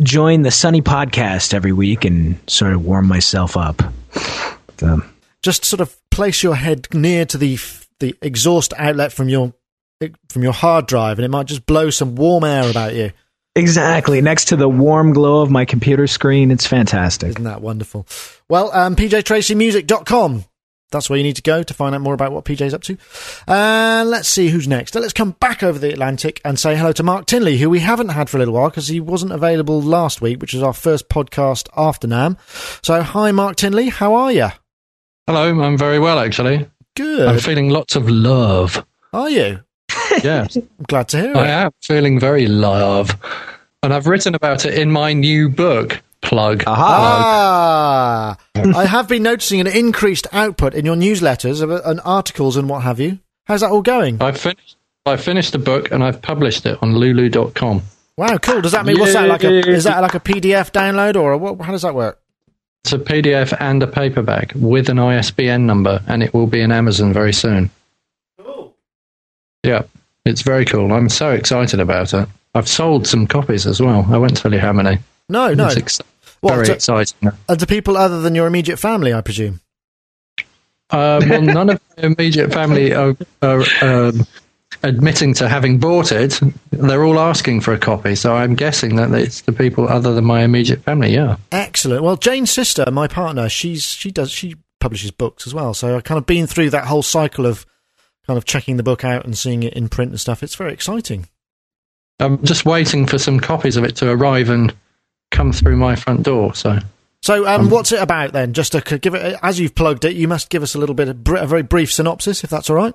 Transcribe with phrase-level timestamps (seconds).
[0.02, 3.82] join the Sunny podcast every week and sort of warm myself up.
[4.82, 5.13] Um,
[5.44, 7.58] just sort of place your head near to the
[8.00, 9.52] the exhaust outlet from your
[10.28, 13.12] from your hard drive, and it might just blow some warm air about you.
[13.54, 16.51] Exactly, next to the warm glow of my computer screen.
[16.51, 17.28] It's fantastic.
[17.28, 18.06] Isn't that wonderful?
[18.48, 20.45] Well, um, pjtracymusic.com.
[20.90, 22.96] That's where you need to go to find out more about what PJ's up to.
[23.46, 24.95] And uh, let's see who's next.
[24.95, 28.10] Let's come back over the Atlantic and say hello to Mark Tinley, who we haven't
[28.10, 31.08] had for a little while because he wasn't available last week, which was our first
[31.08, 32.38] podcast after NAMM.
[32.84, 33.88] So, hi, Mark Tinley.
[33.88, 34.51] How are you?
[35.26, 36.68] Hello, I'm very well actually.
[36.94, 37.26] Good.
[37.26, 38.84] I'm feeling lots of love.
[39.14, 39.60] Are you?
[40.22, 40.46] Yeah.
[40.54, 41.36] I'm glad to hear it.
[41.36, 43.10] I am feeling very love.
[43.82, 46.02] And I've written about it in my new book.
[46.20, 46.64] Plug.
[46.66, 52.82] Ah, I have been noticing an increased output in your newsletters and articles and what
[52.82, 53.18] have you.
[53.45, 54.22] How's that all going?
[54.22, 54.76] I've finished.
[55.06, 57.82] I finished the book and I've published it on Lulu.com.
[58.16, 58.60] Wow, cool.
[58.62, 59.45] Does that mean what's that like?
[59.45, 62.18] A, is that like a PDF download or what, how does that work?
[62.85, 66.71] It's a PDF and a paperback with an ISBN number, and it will be in
[66.71, 67.71] Amazon very soon.
[68.38, 68.75] Cool.
[69.62, 69.84] Yeah,
[70.26, 70.93] it's very cool.
[70.93, 72.28] I'm so excited about it.
[72.54, 74.06] I've sold some copies as well.
[74.10, 74.98] I won't tell you how many.
[75.31, 75.69] No, no.
[75.69, 76.03] Ex-
[76.42, 77.31] very to, exciting.
[77.48, 79.60] And to people other than your immediate family, I presume.
[80.91, 84.26] Uh, well, none of my immediate family are, are um,
[84.84, 86.38] admitting to having bought it.
[86.70, 90.24] They're all asking for a copy, so I'm guessing that it's the people other than
[90.24, 91.12] my immediate family.
[91.14, 91.36] Yeah.
[91.50, 92.02] Excellent.
[92.02, 95.74] Well, Jane's sister, my partner, she's she does she publishes books as well.
[95.74, 97.66] So I've kind of been through that whole cycle of
[98.26, 100.42] kind of checking the book out and seeing it in print and stuff.
[100.42, 101.28] It's very exciting.
[102.20, 104.74] I'm just waiting for some copies of it to arrive and
[105.30, 106.54] come through my front door.
[106.54, 106.78] So.
[107.22, 108.52] So, um, um, what's it about then?
[108.52, 111.08] Just to give it, as you've plugged it, you must give us a little bit
[111.08, 112.94] of a very brief synopsis, if that's all right.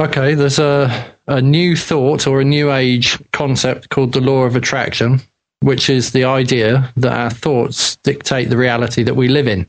[0.00, 4.56] Okay, there's a, a new thought or a new age concept called the law of
[4.56, 5.20] attraction,
[5.60, 9.68] which is the idea that our thoughts dictate the reality that we live in.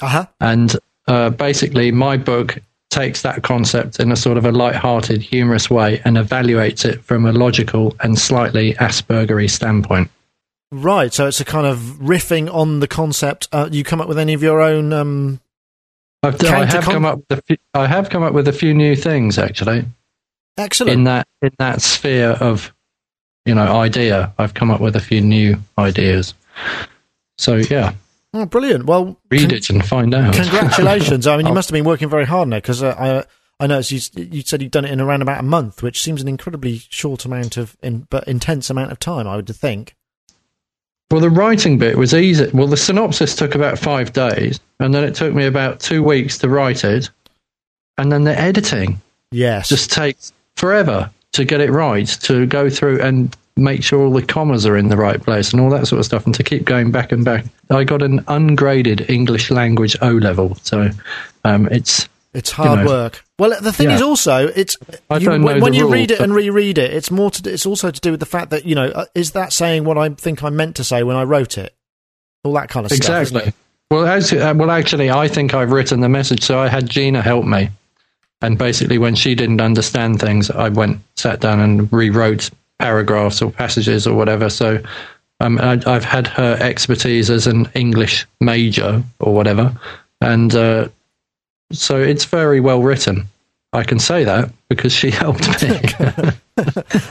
[0.00, 0.26] Uh-huh.
[0.40, 0.76] And
[1.06, 6.00] uh, basically, my book takes that concept in a sort of a light-hearted, humorous way
[6.04, 10.10] and evaluates it from a logical and slightly Aspergery standpoint.
[10.70, 13.48] Right, so it's a kind of riffing on the concept.
[13.52, 15.40] Uh, you come up with any of your own um,
[16.24, 18.74] I've, I have come up with a few, I have come up with a few
[18.74, 19.84] new things actually.
[20.56, 20.92] Excellent.
[20.92, 22.72] In that in that sphere of
[23.44, 26.34] you know idea, I've come up with a few new ideas.
[27.38, 27.94] So yeah.
[28.32, 28.86] Oh, brilliant!
[28.86, 30.34] Well, read con- it and find out.
[30.34, 31.26] Congratulations!
[31.26, 34.16] I mean, you must have been working very hard now because uh, I I noticed
[34.16, 36.78] you you said you'd done it in around about a month, which seems an incredibly
[36.88, 39.28] short amount of in, but intense amount of time.
[39.28, 39.94] I would think.
[41.10, 42.50] Well, the writing bit was easy.
[42.52, 46.36] Well, the synopsis took about five days, and then it took me about two weeks
[46.38, 47.08] to write it,
[47.96, 49.00] and then the editing,
[49.30, 54.12] yes, just takes forever to get it right, to go through and make sure all
[54.12, 56.42] the commas are in the right place and all that sort of stuff, and to
[56.42, 57.46] keep going back and back.
[57.70, 60.90] I got an ungraded English language O level, so
[61.44, 63.24] um, it's it's hard you know, work.
[63.38, 63.96] Well, the thing yeah.
[63.96, 64.76] is also it's
[65.18, 67.90] you, when, when you rules, read it and reread it, it's more to it's also
[67.90, 70.44] to do with the fact that you know uh, is that saying what I think
[70.44, 71.74] I meant to say when I wrote it,
[72.42, 73.24] all that kind of exactly.
[73.24, 73.42] stuff.
[73.42, 73.63] Exactly.
[73.90, 77.22] Well, as, uh, well, actually, I think I've written the message, so I had Gina
[77.22, 77.68] help me,
[78.40, 83.50] and basically, when she didn't understand things, I went sat down and rewrote paragraphs or
[83.50, 84.48] passages or whatever.
[84.50, 84.82] So.
[85.40, 89.74] Um, I, have had her expertise as an English major or whatever,
[90.20, 90.88] and uh,
[91.72, 93.26] so it's very well written.
[93.72, 95.80] I can say that because she helped me.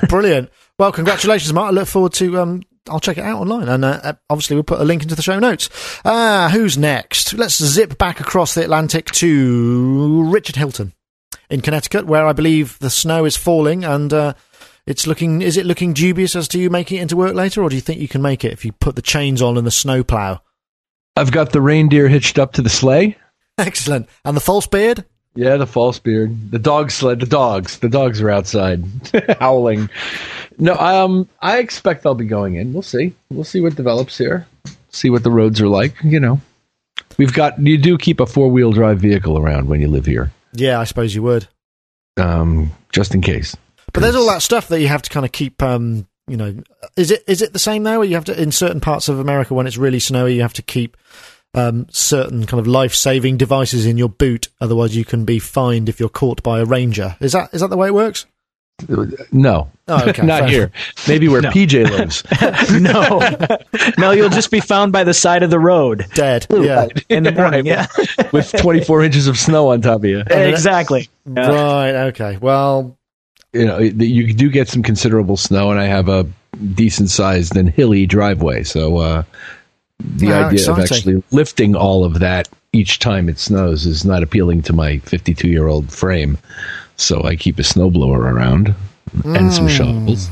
[0.08, 0.50] Brilliant.
[0.80, 1.68] Well, congratulations, Mark.
[1.68, 2.40] I look forward to.
[2.40, 5.16] Um, I'll check it out online, and uh, uh, obviously we'll put a link into
[5.16, 5.70] the show notes.
[6.04, 7.34] Ah, who's next?
[7.34, 10.94] Let's zip back across the Atlantic to Richard Hilton
[11.50, 14.34] in Connecticut, where I believe the snow is falling, and uh,
[14.86, 15.42] it's looking.
[15.42, 17.82] Is it looking dubious as to you making it into work later, or do you
[17.82, 20.42] think you can make it if you put the chains on and the snow plow?
[21.16, 23.18] I've got the reindeer hitched up to the sleigh.
[23.58, 24.10] Excellent.
[24.26, 25.06] And the false beard?
[25.36, 26.52] Yeah, the false beard.
[26.52, 27.20] The dog sled.
[27.20, 27.80] The dogs.
[27.80, 28.84] The dogs are outside
[29.40, 29.90] howling.
[30.58, 32.74] No, um, I expect I'll be going in.
[32.74, 33.14] We'll see.
[33.30, 34.48] We'll see what develops here.
[34.90, 35.96] See what the roads are like.
[36.04, 36.42] You know,
[37.18, 37.60] we've got.
[37.60, 40.84] You do keep a four wheel drive vehicle around when you live here, Yeah, I
[40.84, 41.48] suppose you would.
[42.18, 43.56] um, just in case.
[43.92, 45.62] But there's all that stuff that you have to kind of keep.
[45.62, 46.56] Um, you know,
[46.96, 48.00] is it is it the same now?
[48.00, 50.54] Where you have to in certain parts of America when it's really snowy, you have
[50.54, 50.96] to keep
[51.54, 54.48] um, certain kind of life saving devices in your boot.
[54.62, 57.18] Otherwise, you can be fined if you're caught by a ranger.
[57.20, 58.26] Is that is that the way it works?
[59.32, 60.72] No, Oh, okay, not fair here.
[61.08, 61.50] Maybe where No.
[61.50, 62.24] PJ lives.
[62.82, 63.20] no,
[63.98, 66.48] no, you'll just be found by the side of the road Dead.
[66.52, 66.88] Yeah.
[67.10, 67.66] in the morning.
[67.66, 67.88] Yeah,
[68.32, 70.20] with 24 inches of snow on top of you.
[70.30, 71.10] exactly.
[71.26, 71.50] Yeah.
[71.50, 71.96] Right.
[72.08, 72.38] Okay.
[72.42, 72.98] Well.
[73.56, 76.26] You know, you do get some considerable snow, and I have a
[76.74, 78.64] decent sized and hilly driveway.
[78.64, 79.24] So uh,
[80.00, 84.24] the Ah, idea of actually lifting all of that each time it snows is not
[84.24, 86.40] appealing to my 52 year old frame.
[86.96, 88.76] So I keep a snowblower around
[89.24, 89.52] and Mm.
[89.54, 90.30] some shovels.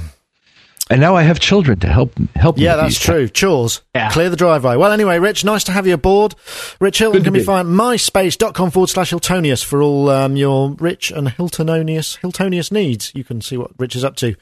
[0.90, 2.58] And now I have children to help help.
[2.58, 3.30] me Yeah, that's true.
[3.30, 3.82] Chores.
[3.96, 4.10] Yeah.
[4.12, 4.76] Clear the driveway.
[4.76, 6.36] Well, anyway, Rich, nice to have you aboard.
[6.82, 7.46] Rich Hilton Good can be be.
[7.46, 13.14] found at myspace.com forward slash Hiltonius for all um, your rich and Hiltononius, Hiltonius needs.
[13.16, 14.36] You can see what Rich is up to.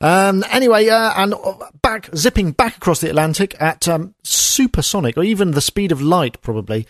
[0.00, 5.24] Um, anyway, uh, and uh, back, zipping back across the Atlantic at um, supersonic, or
[5.24, 6.86] even the speed of light, probably,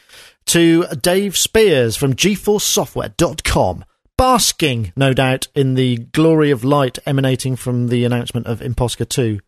[0.46, 3.84] to Dave Spiers from GForceSoftware.com.
[4.18, 9.38] Basking, no doubt, in the glory of light emanating from the announcement of impOSCar 2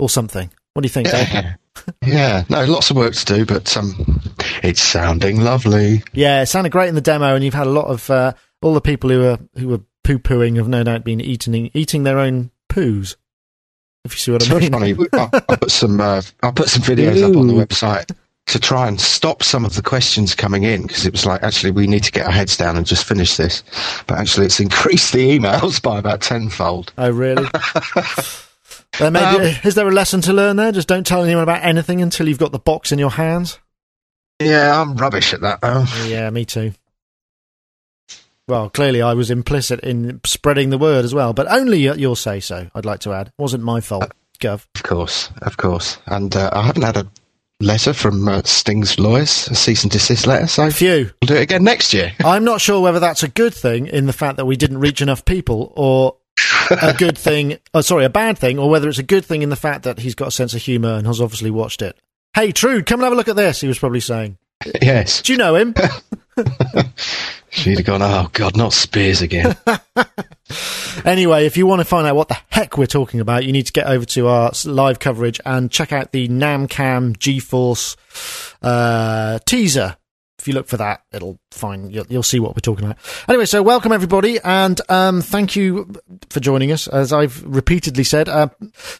[0.00, 0.50] or something.
[0.74, 1.54] What do you think, Yeah.
[2.04, 4.20] yeah, no, lots of work to do, but um,
[4.64, 6.02] it's sounding lovely.
[6.12, 8.74] Yeah, it sounded great in the demo, and you've had a lot of uh, all
[8.74, 12.18] the people who are who were poo pooing have no doubt been eating eating their
[12.18, 13.14] own poos.
[14.04, 14.72] If you see what It's I mean.
[14.72, 14.96] funny.
[15.12, 16.00] I'll, I'll put some.
[16.00, 18.10] Uh, I'll put some videos up on the website
[18.48, 21.70] to try and stop some of the questions coming in because it was like actually
[21.70, 23.62] we need to get our heads down and just finish this,
[24.06, 26.92] but actually it's increased the emails by about tenfold.
[26.98, 27.46] Oh, really?
[29.00, 30.72] Uh, maybe, Um, is there a lesson to learn there?
[30.72, 33.58] Just don't tell anyone about anything until you've got the box in your hands.
[34.40, 35.60] Yeah, I'm rubbish at that.
[35.60, 35.84] Though.
[36.06, 36.72] Yeah, me too.
[38.48, 42.16] Well, clearly I was implicit in spreading the word as well, but only at your
[42.16, 42.70] say so.
[42.74, 44.10] I'd like to add, wasn't my fault,
[44.40, 44.66] Gov.
[44.74, 45.98] Of course, of course.
[46.06, 47.06] And uh, I haven't had a
[47.60, 51.10] letter from uh, Sting's lawyers, a cease and desist letter, so Phew.
[51.22, 52.12] we'll do it again next year.
[52.24, 55.02] I'm not sure whether that's a good thing in the fact that we didn't reach
[55.02, 56.16] enough people, or
[56.70, 57.58] a good thing.
[57.74, 59.98] Oh, sorry, a bad thing, or whether it's a good thing in the fact that
[60.00, 61.96] he's got a sense of humour and has obviously watched it.
[62.34, 63.60] Hey, Trude, come and have a look at this.
[63.60, 64.38] He was probably saying.
[64.80, 65.22] yes.
[65.22, 65.74] Do you know him?
[67.50, 69.56] She'd have gone, oh, God, not Spiers again.
[71.04, 73.66] Anyway, if you want to find out what the heck we're talking about, you need
[73.66, 77.96] to get over to our live coverage and check out the Namcam GForce
[78.62, 79.96] uh, teaser.
[80.38, 82.98] If you look for that, it'll find you'll, you'll see what we're talking about.
[83.28, 85.92] Anyway, so welcome everybody, and um, thank you
[86.30, 86.86] for joining us.
[86.86, 88.28] As I've repeatedly said.
[88.28, 88.48] Uh,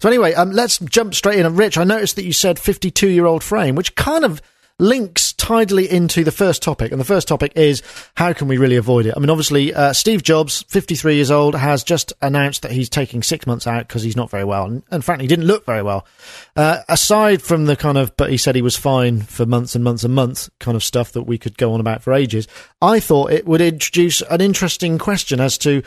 [0.00, 1.54] so anyway, um, let's jump straight in.
[1.54, 4.42] Rich, I noticed that you said fifty-two-year-old frame, which kind of
[4.78, 6.92] links tidily into the first topic.
[6.92, 7.82] And the first topic is
[8.14, 9.14] how can we really avoid it?
[9.16, 13.22] I mean, obviously, uh, Steve Jobs, 53 years old, has just announced that he's taking
[13.22, 14.66] six months out because he's not very well.
[14.66, 16.06] And, and frankly, he didn't look very well.
[16.54, 19.82] Uh, aside from the kind of, but he said he was fine for months and
[19.82, 22.46] months and months kind of stuff that we could go on about for ages,
[22.80, 25.82] I thought it would introduce an interesting question as to,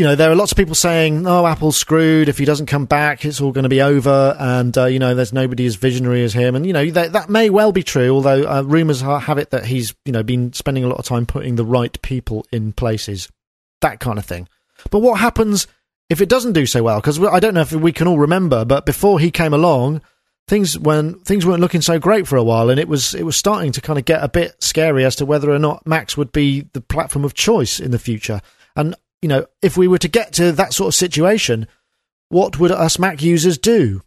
[0.00, 2.30] you know, there are lots of people saying, "Oh, Apple's screwed.
[2.30, 5.14] If he doesn't come back, it's all going to be over." And uh, you know,
[5.14, 6.56] there's nobody as visionary as him.
[6.56, 8.08] And you know, that, that may well be true.
[8.14, 11.26] Although uh, rumors have it that he's, you know, been spending a lot of time
[11.26, 13.28] putting the right people in places,
[13.82, 14.48] that kind of thing.
[14.90, 15.66] But what happens
[16.08, 16.98] if it doesn't do so well?
[16.98, 20.00] Because I don't know if we can all remember, but before he came along,
[20.48, 23.36] things when things weren't looking so great for a while, and it was it was
[23.36, 26.32] starting to kind of get a bit scary as to whether or not Macs would
[26.32, 28.40] be the platform of choice in the future.
[28.74, 31.66] And you know, if we were to get to that sort of situation,
[32.28, 34.02] what would us Mac users do?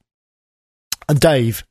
[1.07, 1.63] And Dave,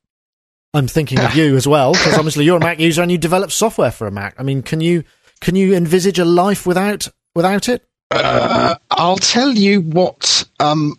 [0.75, 3.51] I'm thinking of you as well because obviously you're a Mac user and you develop
[3.51, 4.35] software for a Mac.
[4.39, 5.05] I mean, can you
[5.41, 7.87] can you envisage a life without without it?
[8.11, 10.45] Uh, I'll tell you what.
[10.61, 10.99] Um,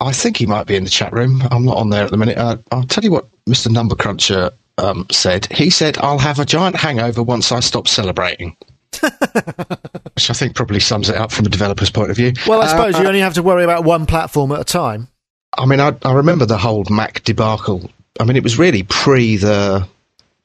[0.00, 1.42] I think he might be in the chat room.
[1.50, 2.36] I'm not on there at the minute.
[2.36, 3.70] Uh, I'll tell you what Mr.
[3.70, 5.46] Number Cruncher um, said.
[5.46, 8.56] He said, "I'll have a giant hangover once I stop celebrating,"
[10.14, 12.32] which I think probably sums it up from a developer's point of view.
[12.46, 15.08] Well, I Uh, suppose you only have to worry about one platform at a time.
[15.58, 17.90] I mean, I, I remember the whole Mac debacle.
[18.20, 19.86] I mean, it was really pre the,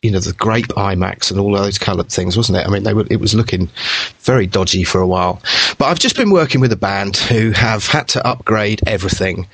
[0.01, 2.65] you know, the grape iMacs and all those coloured things, wasn't it?
[2.65, 3.69] I mean, they were, it was looking
[4.21, 5.41] very dodgy for a while.
[5.77, 9.47] But I've just been working with a band who have had to upgrade everything,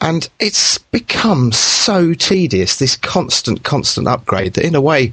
[0.00, 2.78] and it's become so tedious.
[2.78, 5.12] This constant, constant upgrade that, in a way,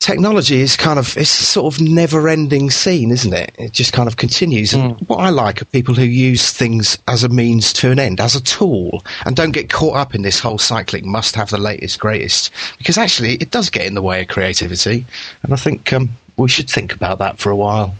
[0.00, 4.06] technology is kind of it's sort of never ending scene isn't it it just kind
[4.06, 5.08] of continues and Mm.
[5.08, 8.36] what i like are people who use things as a means to an end as
[8.36, 11.98] a tool and don't get caught up in this whole cycling must have the latest
[11.98, 15.04] greatest because actually it does get in the way of creativity
[15.42, 17.94] and i think um, we should think about that for a while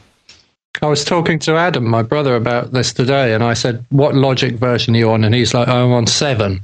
[0.80, 4.54] I was talking to Adam, my brother, about this today, and I said, "What Logic
[4.54, 6.60] version are you on?" And he's like, "I'm on seven.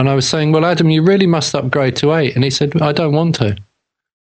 [0.00, 2.34] And I was saying, "Well, Adam, you really must upgrade to eight.
[2.34, 3.56] And he said, "I don't want to.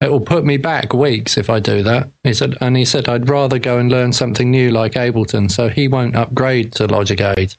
[0.03, 3.09] It will put me back weeks if I do that." He said, and he said,
[3.09, 7.21] "I'd rather go and learn something new like Ableton." So he won't upgrade to Logic
[7.21, 7.57] Eight.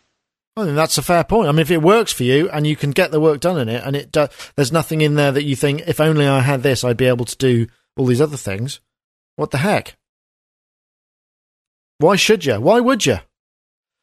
[0.55, 1.49] I think that's a fair point.
[1.49, 3.69] I mean, if it works for you and you can get the work done in
[3.69, 6.61] it, and it do- there's nothing in there that you think, if only I had
[6.61, 8.79] this, I'd be able to do all these other things.
[9.35, 9.95] What the heck?
[11.97, 12.59] Why should you?
[12.59, 13.17] Why would you?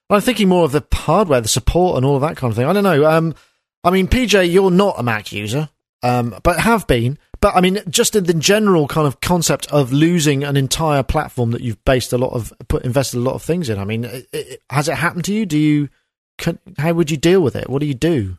[0.09, 2.66] I'm thinking more of the hardware, the support, and all of that kind of thing.
[2.66, 3.04] I don't know.
[3.04, 3.35] Um,
[3.85, 5.68] I mean, PJ, you're not a Mac user,
[6.02, 7.16] um, but have been.
[7.40, 11.52] But I mean, just in the general kind of concept of losing an entire platform
[11.52, 13.78] that you've based a lot of, put invested a lot of things in.
[13.78, 15.47] I mean, it, it, has it happened to you?
[15.47, 15.88] Do you?
[16.38, 17.68] Can, how would you deal with it?
[17.68, 18.38] What do you do?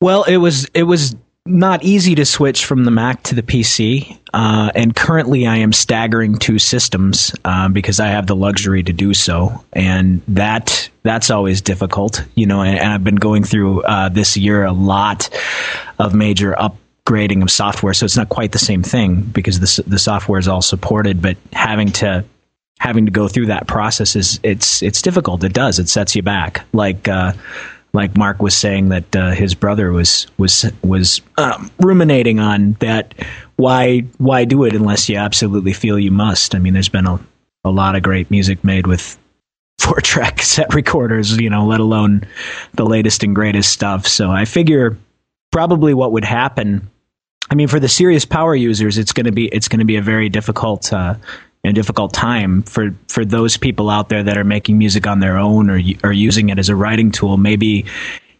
[0.00, 4.18] Well, it was it was not easy to switch from the Mac to the PC,
[4.32, 8.92] uh, and currently I am staggering two systems uh, because I have the luxury to
[8.92, 12.62] do so, and that that's always difficult, you know.
[12.62, 15.30] And, and I've been going through uh, this year a lot
[15.98, 16.54] of major
[17.04, 20.48] upgrading of software, so it's not quite the same thing because the the software is
[20.48, 22.24] all supported, but having to
[22.78, 25.44] having to go through that process is it's it's difficult.
[25.44, 25.78] It does.
[25.78, 26.64] It sets you back.
[26.72, 27.32] Like uh,
[27.92, 33.14] like Mark was saying that uh, his brother was was was um, ruminating on that.
[33.56, 36.54] Why why do it unless you absolutely feel you must?
[36.54, 37.20] I mean, there's been a
[37.64, 39.18] a lot of great music made with
[39.78, 42.24] four track cassette recorders, you know, let alone
[42.74, 44.06] the latest and greatest stuff.
[44.06, 44.96] So I figure
[45.52, 46.90] probably what would happen.
[47.50, 49.96] I mean, for the serious power users, it's going to be it's going to be
[49.96, 51.14] a very difficult uh,
[51.64, 55.38] a difficult time for for those people out there that are making music on their
[55.38, 57.36] own or or using it as a writing tool.
[57.36, 57.84] Maybe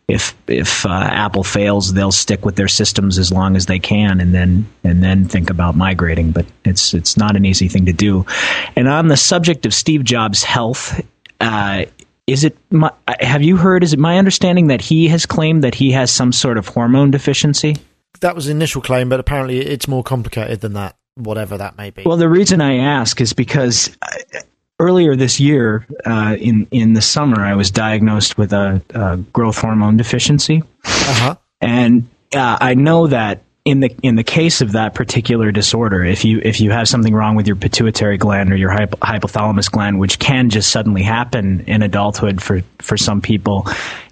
[0.09, 4.21] if if uh, Apple fails, they'll stick with their systems as long as they can,
[4.21, 6.33] and then and then think about migrating.
[6.33, 8.27] But it's it's not an easy thing to do.
[8.75, 11.01] And on the subject of Steve Jobs' health.
[11.41, 11.87] Uh,
[12.27, 12.57] is it?
[12.71, 13.83] My, have you heard?
[13.85, 17.11] Is it my understanding that he has claimed that he has some sort of hormone
[17.11, 17.77] deficiency?
[18.21, 21.91] That was the initial claim, but apparently it's more complicated than that, whatever that may
[21.91, 22.03] be.
[22.05, 24.41] Well, the reason I ask is because uh,
[24.79, 29.59] earlier this year, uh, in in the summer, I was diagnosed with a, a growth
[29.59, 31.35] hormone deficiency, Uh huh.
[31.61, 36.25] and uh, I know that in the in the case of that particular disorder, if
[36.25, 40.01] you if you have something wrong with your pituitary gland or your hypo- hypothalamus gland,
[40.01, 43.67] which can just suddenly happen in adulthood for for some people,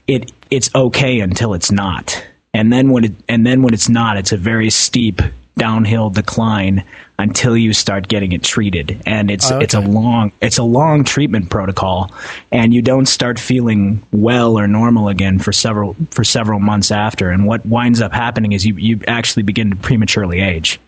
[0.06, 4.16] it it's okay until it's not, and then when it and then when it's not,
[4.16, 5.20] it's a very steep
[5.56, 6.84] downhill decline
[7.18, 9.00] until you start getting it treated.
[9.06, 12.10] And it's Oh, it's a long it's a long treatment protocol
[12.50, 17.30] and you don't start feeling well or normal again for several for several months after.
[17.30, 20.80] And what winds up happening is you you actually begin to prematurely age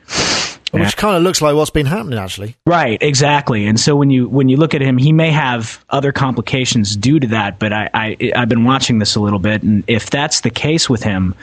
[0.72, 2.56] Which kind of looks like what's been happening, actually.
[2.66, 3.66] Right, exactly.
[3.66, 7.20] And so when you when you look at him, he may have other complications due
[7.20, 7.58] to that.
[7.58, 10.88] But I, I I've been watching this a little bit, and if that's the case
[10.88, 11.34] with him,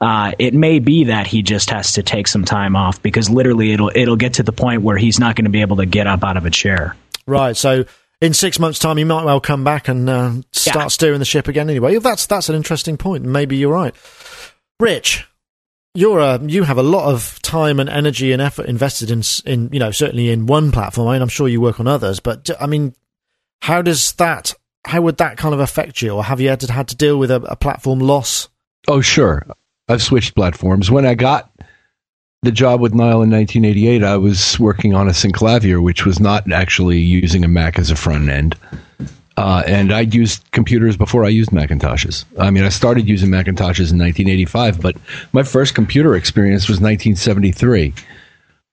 [0.00, 3.72] uh, it may be that he just has to take some time off because literally
[3.72, 6.06] it'll it'll get to the point where he's not going to be able to get
[6.06, 6.94] up out of a chair.
[7.26, 7.56] Right.
[7.56, 7.86] So
[8.20, 10.88] in six months' time, you might well come back and uh, start Yeah.
[10.88, 11.70] steering the ship again.
[11.70, 13.24] Anyway, that's that's an interesting point.
[13.24, 13.94] Maybe you're right.
[14.80, 15.26] Rich,
[15.94, 19.70] you're a, you have a lot of time and energy and effort invested in in
[19.72, 21.08] you know certainly in one platform.
[21.08, 22.94] I mean, I'm sure you work on others, but I mean,
[23.62, 24.54] how does that?
[24.84, 27.18] How would that kind of affect you, or have you had to had to deal
[27.18, 28.48] with a, a platform loss?
[28.88, 29.46] Oh, sure.
[29.88, 30.90] I've switched platforms.
[30.90, 31.50] When I got
[32.42, 36.50] the job with Nile in 1988, I was working on a Synclavier, which was not
[36.52, 38.56] actually using a Mac as a front end.
[39.36, 42.24] Uh, and I'd used computers before I used Macintoshes.
[42.38, 44.96] I mean, I started using Macintoshes in 1985, but
[45.32, 47.92] my first computer experience was 1973.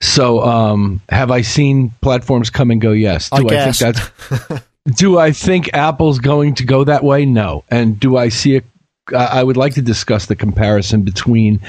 [0.01, 2.91] So, um, have I seen platforms come and go?
[2.91, 3.29] Yes.
[3.31, 3.79] I Do I, guess.
[3.79, 4.63] think that's
[4.95, 7.25] do I think Apple's going to go that way?
[7.25, 7.63] No.
[7.69, 8.61] And do I see a?
[9.15, 11.59] I I would like to discuss the comparison between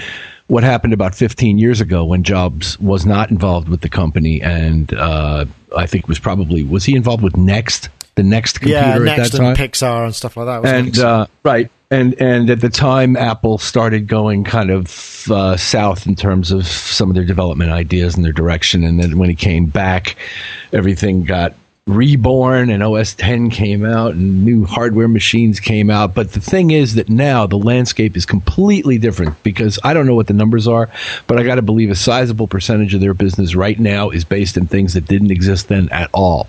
[0.48, 4.92] what happened about 15 years ago when Jobs was not involved with the company, and
[4.94, 5.46] uh,
[5.76, 9.30] I think was probably was he involved with Next, the Next computer yeah, at Next
[9.30, 10.66] that time, Pixar and stuff like that.
[10.66, 16.06] and uh, right and and at the time apple started going kind of uh, south
[16.06, 19.34] in terms of some of their development ideas and their direction and then when he
[19.34, 20.16] came back
[20.72, 21.54] everything got
[21.88, 26.14] Reborn and OS 10 came out and new hardware machines came out.
[26.14, 30.14] But the thing is that now the landscape is completely different because I don't know
[30.14, 30.88] what the numbers are,
[31.26, 34.56] but I got to believe a sizable percentage of their business right now is based
[34.56, 36.46] in things that didn't exist then at all.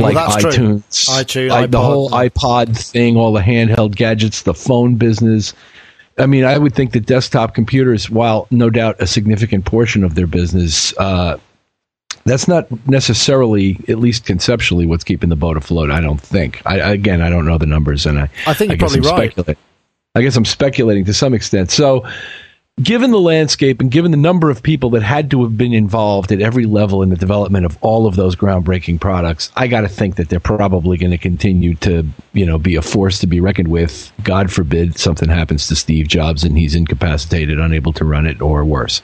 [0.00, 0.50] Like that's true.
[0.50, 5.54] iTunes, iTunes, like the whole iPod thing, all the handheld gadgets, the phone business.
[6.18, 10.14] I mean, I would think that desktop computers, while no doubt a significant portion of
[10.14, 11.38] their business, uh,
[12.24, 15.90] that's not necessarily, at least conceptually, what's keeping the boat afloat.
[15.90, 16.62] I don't think.
[16.66, 19.44] I, again, I don't know the numbers, and I, I think you're guess probably I'm
[19.46, 19.56] right.
[20.14, 21.70] I guess I'm speculating to some extent.
[21.70, 22.06] So,
[22.80, 26.32] given the landscape and given the number of people that had to have been involved
[26.32, 29.88] at every level in the development of all of those groundbreaking products, I got to
[29.88, 33.40] think that they're probably going to continue to, you know, be a force to be
[33.40, 34.10] reckoned with.
[34.22, 38.64] God forbid something happens to Steve Jobs and he's incapacitated, unable to run it, or
[38.64, 39.02] worse.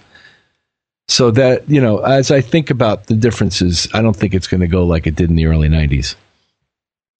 [1.10, 4.60] So that you know, as I think about the differences, I don't think it's going
[4.60, 6.16] to go like it did in the early '90s.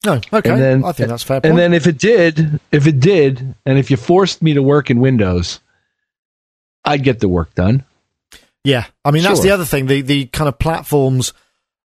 [0.05, 0.51] No, okay.
[0.51, 1.41] And then- I think that's fair.
[1.41, 1.49] Point.
[1.51, 4.91] And then if it did, if it did, and if you forced me to work
[4.91, 5.59] in Windows,
[6.89, 7.83] I'd get the work done.
[8.63, 9.87] Yeah, I mean that's the other thing.
[9.87, 11.33] The the kind of platforms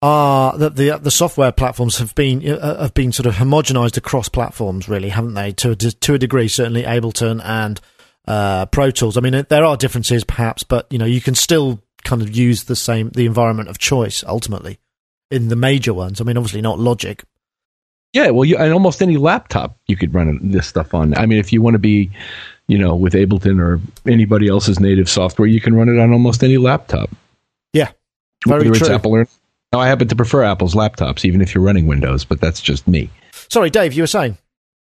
[0.01, 4.29] are that the the software platforms have been uh, have been sort of homogenized across
[4.29, 5.53] platforms, really, haven't they?
[5.53, 7.81] To a, to a degree, certainly Ableton and
[8.27, 9.17] uh, Pro Tools.
[9.17, 12.65] I mean, there are differences perhaps, but you know you can still kind of use
[12.65, 14.79] the same the environment of choice ultimately
[15.31, 16.21] in the major ones.
[16.21, 17.23] I mean, obviously not Logic.
[18.13, 21.17] Yeah, well, you, and almost any laptop you could run this stuff on.
[21.17, 22.13] I mean, if you want to be,
[22.69, 23.81] you know, with Ableton or
[24.11, 27.11] anybody else's native software, you can run it on almost any laptop.
[27.73, 27.91] Yeah,
[28.47, 28.95] very Whether it's true.
[28.95, 29.29] Apple or
[29.73, 32.87] now, I happen to prefer Apple's laptops, even if you're running Windows, but that's just
[32.87, 33.11] me.
[33.49, 34.39] Sorry, Dave, you were saying.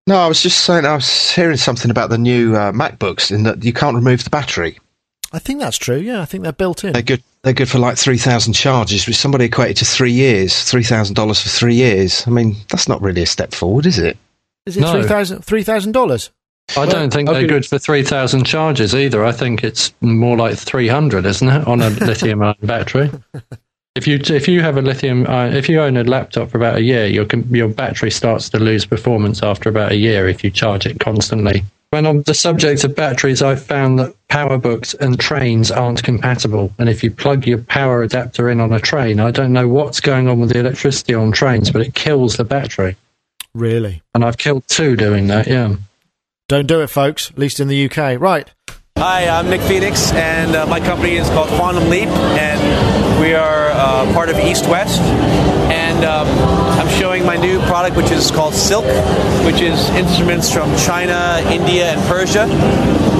[0.07, 3.43] No, I was just saying, I was hearing something about the new uh, MacBooks in
[3.43, 4.79] that you can't remove the battery.
[5.31, 5.97] I think that's true.
[5.97, 6.93] Yeah, I think they're built in.
[6.93, 7.21] They're good.
[7.43, 11.13] They're good for like three thousand charges, which somebody equated to three years, three thousand
[11.13, 12.25] dollars for three years.
[12.25, 14.17] I mean, that's not really a step forward, is it?
[14.65, 14.91] Is it No.
[14.93, 16.31] three thousand three thousand dollars?
[16.77, 17.39] I don't think okay.
[17.39, 19.25] they're good for 3,000 charges either.
[19.25, 23.11] I think it's more like 300, isn't it, on a lithium ion battery?
[23.95, 26.77] If you if you have a lithium ion, if you own a laptop for about
[26.77, 30.51] a year, your your battery starts to lose performance after about a year if you
[30.51, 31.63] charge it constantly.
[31.89, 36.71] When on the subject of batteries, I've found that PowerBooks and trains aren't compatible.
[36.77, 39.99] And if you plug your power adapter in on a train, I don't know what's
[39.99, 42.95] going on with the electricity on trains, but it kills the battery.
[43.55, 44.03] Really?
[44.13, 45.47] And I've killed two doing that.
[45.47, 45.75] Yeah.
[46.49, 47.29] Don't do it, folks.
[47.29, 48.19] At least in the UK.
[48.19, 48.49] Right.
[48.97, 53.69] Hi, I'm Nick Phoenix, and uh, my company is called Quantum Leap, and we are
[53.69, 54.99] uh, part of East West.
[55.69, 56.27] And um,
[56.79, 58.85] I'm showing my new product, which is called Silk,
[59.45, 62.45] which is instruments from China, India, and Persia.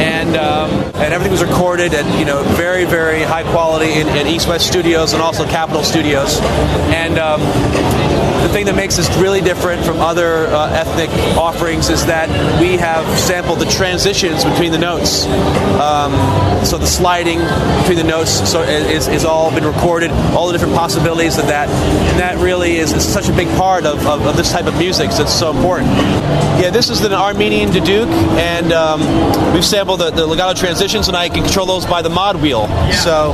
[0.01, 4.25] And um, and everything was recorded at you know very very high quality in, in
[4.25, 6.39] East West Studios and also Capitol Studios.
[6.91, 7.41] And um,
[8.41, 12.30] the thing that makes us really different from other uh, ethnic offerings is that
[12.62, 15.25] we have sampled the transitions between the notes.
[15.80, 16.13] Um,
[16.65, 17.39] so the sliding
[17.80, 21.69] between the notes so is, is all been recorded, all the different possibilities of that.
[21.69, 24.78] And that really is, is such a big part of, of, of this type of
[24.78, 25.89] music, so it's so important.
[26.60, 31.15] Yeah, this is an Armenian Duduk, and um, we've sampled the, the legato transitions, and
[31.15, 32.67] I can control those by the mod wheel.
[32.91, 33.34] So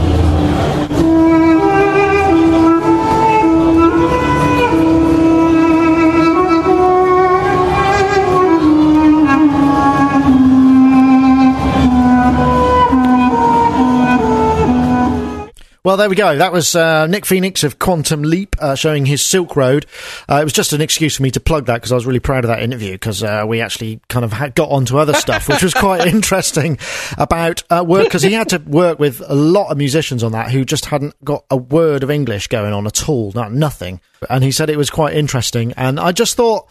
[15.85, 16.35] Well, there we go.
[16.35, 19.85] That was uh, Nick Phoenix of Quantum Leap uh, showing his Silk Road.
[20.27, 22.19] Uh, it was just an excuse for me to plug that because I was really
[22.19, 25.47] proud of that interview because uh, we actually kind of had got onto other stuff,
[25.47, 26.79] which was quite interesting
[27.19, 30.49] about uh, work because he had to work with a lot of musicians on that
[30.49, 34.01] who just hadn't got a word of English going on at all, not nothing.
[34.27, 35.71] And he said it was quite interesting.
[35.73, 36.65] And I just thought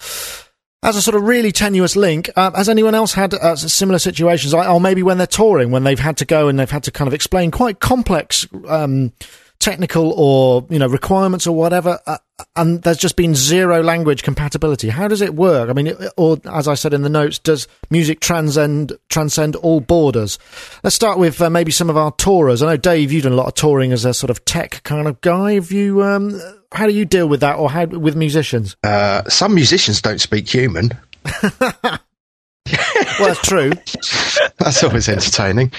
[0.85, 4.53] as a sort of really tenuous link, uh, has anyone else had uh, similar situations,
[4.53, 7.09] or maybe when they're touring, when they've had to go and they've had to kind
[7.09, 9.11] of explain quite complex um,
[9.61, 12.19] technical or you know requirements or whatever, uh,
[12.55, 14.91] and there's just been zero language compatibility.
[14.91, 15.71] How does it work?
[15.71, 20.39] I mean, or as I said in the notes, does music transcend transcend all borders?
[20.83, 22.63] Let's start with uh, maybe some of our tourers.
[22.63, 25.09] I know Dave, you've done a lot of touring as a sort of tech kind
[25.09, 25.55] of guy.
[25.55, 26.03] Have you?
[26.03, 26.39] Um,
[26.75, 28.77] how do you deal with that, or how with musicians?
[28.85, 30.91] Uh, some musicians don't speak human.
[33.21, 33.71] Well, that's true.
[34.59, 35.71] That's always entertaining.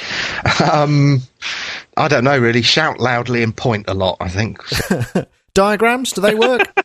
[0.71, 1.21] Um,
[1.97, 2.61] I don't know, really.
[2.61, 4.61] Shout loudly and point a lot, I think.
[5.53, 6.84] Diagrams, do they work?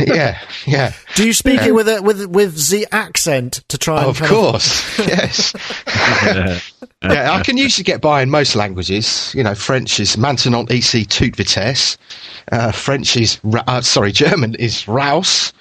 [0.06, 0.92] yeah, yeah.
[1.16, 4.30] Do you speak it with a, with with the accent to try and Of kind
[4.30, 5.52] course, yes.
[7.02, 9.32] yeah, I can usually get by in most languages.
[9.34, 11.96] You know, French is maintenant ici toute vitesse.
[12.52, 15.52] Uh, French is, ra- uh, sorry, German is raus.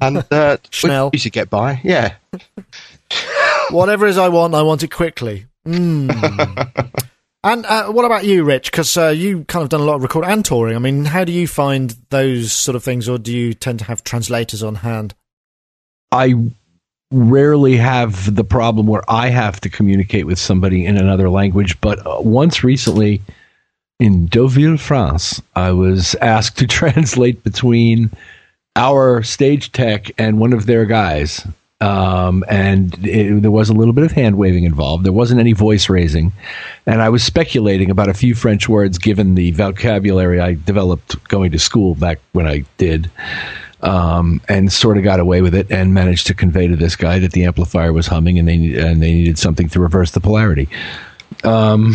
[0.00, 1.10] And uh, we Schnell.
[1.12, 1.80] usually get by.
[1.82, 2.14] Yeah.
[3.70, 5.46] Whatever it is I want, I want it quickly.
[5.66, 7.08] Mm.
[7.42, 8.70] And uh, what about you, Rich?
[8.70, 10.76] Because uh, you kind of done a lot of recording and touring.
[10.76, 13.84] I mean, how do you find those sort of things, or do you tend to
[13.86, 15.14] have translators on hand?
[16.12, 16.34] I
[17.10, 22.06] rarely have the problem where I have to communicate with somebody in another language, but
[22.06, 23.20] uh, once recently
[23.98, 28.10] in Deauville, France, I was asked to translate between
[28.76, 31.46] our stage tech and one of their guys.
[31.80, 35.04] Um, and it, there was a little bit of hand waving involved.
[35.04, 36.32] There wasn't any voice raising.
[36.86, 41.52] And I was speculating about a few French words given the vocabulary I developed going
[41.52, 43.10] to school back when I did
[43.82, 47.18] um, and sort of got away with it and managed to convey to this guy
[47.18, 50.68] that the amplifier was humming and they and they needed something to reverse the polarity.
[51.44, 51.94] Um,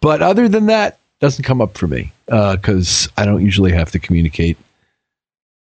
[0.00, 3.98] but other than that, doesn't come up for me because I don't usually have to
[3.98, 4.58] communicate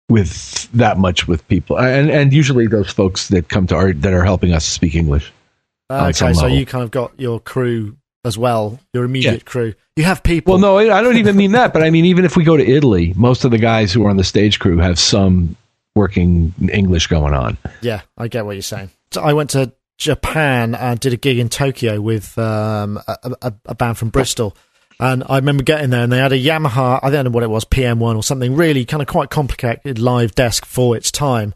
[0.10, 4.14] with that much with people, and and usually those folks that come to art that
[4.14, 5.32] are helping us speak English.
[5.90, 6.50] On okay, so level.
[6.50, 9.40] you kind of got your crew as well, your immediate Yeah.
[9.46, 9.74] crew.
[9.96, 10.54] You have people.
[10.54, 11.74] Well, no, I don't even mean that.
[11.74, 14.10] But I mean, even if we go to Italy, most of the guys who are
[14.10, 15.56] on the stage crew have some
[15.96, 17.58] working English going on.
[17.82, 18.90] Yeah, I get what you're saying.
[19.12, 23.54] So I went to Japan and did a gig in Tokyo with um, a, a,
[23.68, 24.56] a band from Bristol.
[25.04, 27.50] And I remember getting there and they had a Yamaha, I don't know what it
[27.50, 31.54] was, PM1 or something really kind of quite complicated live desk for its time.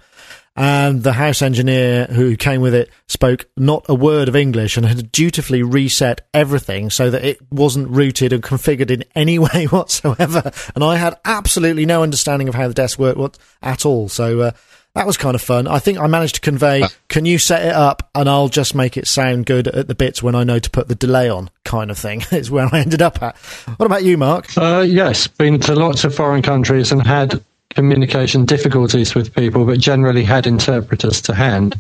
[0.57, 4.85] And the house engineer who came with it spoke not a word of English and
[4.85, 10.51] had dutifully reset everything so that it wasn't rooted and configured in any way whatsoever.
[10.75, 14.09] And I had absolutely no understanding of how the desk worked at all.
[14.09, 14.51] So uh,
[14.97, 15.67] that was kind of fun.
[15.67, 18.97] I think I managed to convey, can you set it up and I'll just make
[18.97, 21.91] it sound good at the bits when I know to put the delay on kind
[21.91, 23.37] of thing is where I ended up at.
[23.77, 24.45] What about you, Mark?
[24.57, 29.79] Uh, yes, been to lots of foreign countries and had communication difficulties with people, but
[29.79, 31.79] generally had interpreters to hand.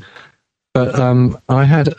[0.73, 1.95] But um, I had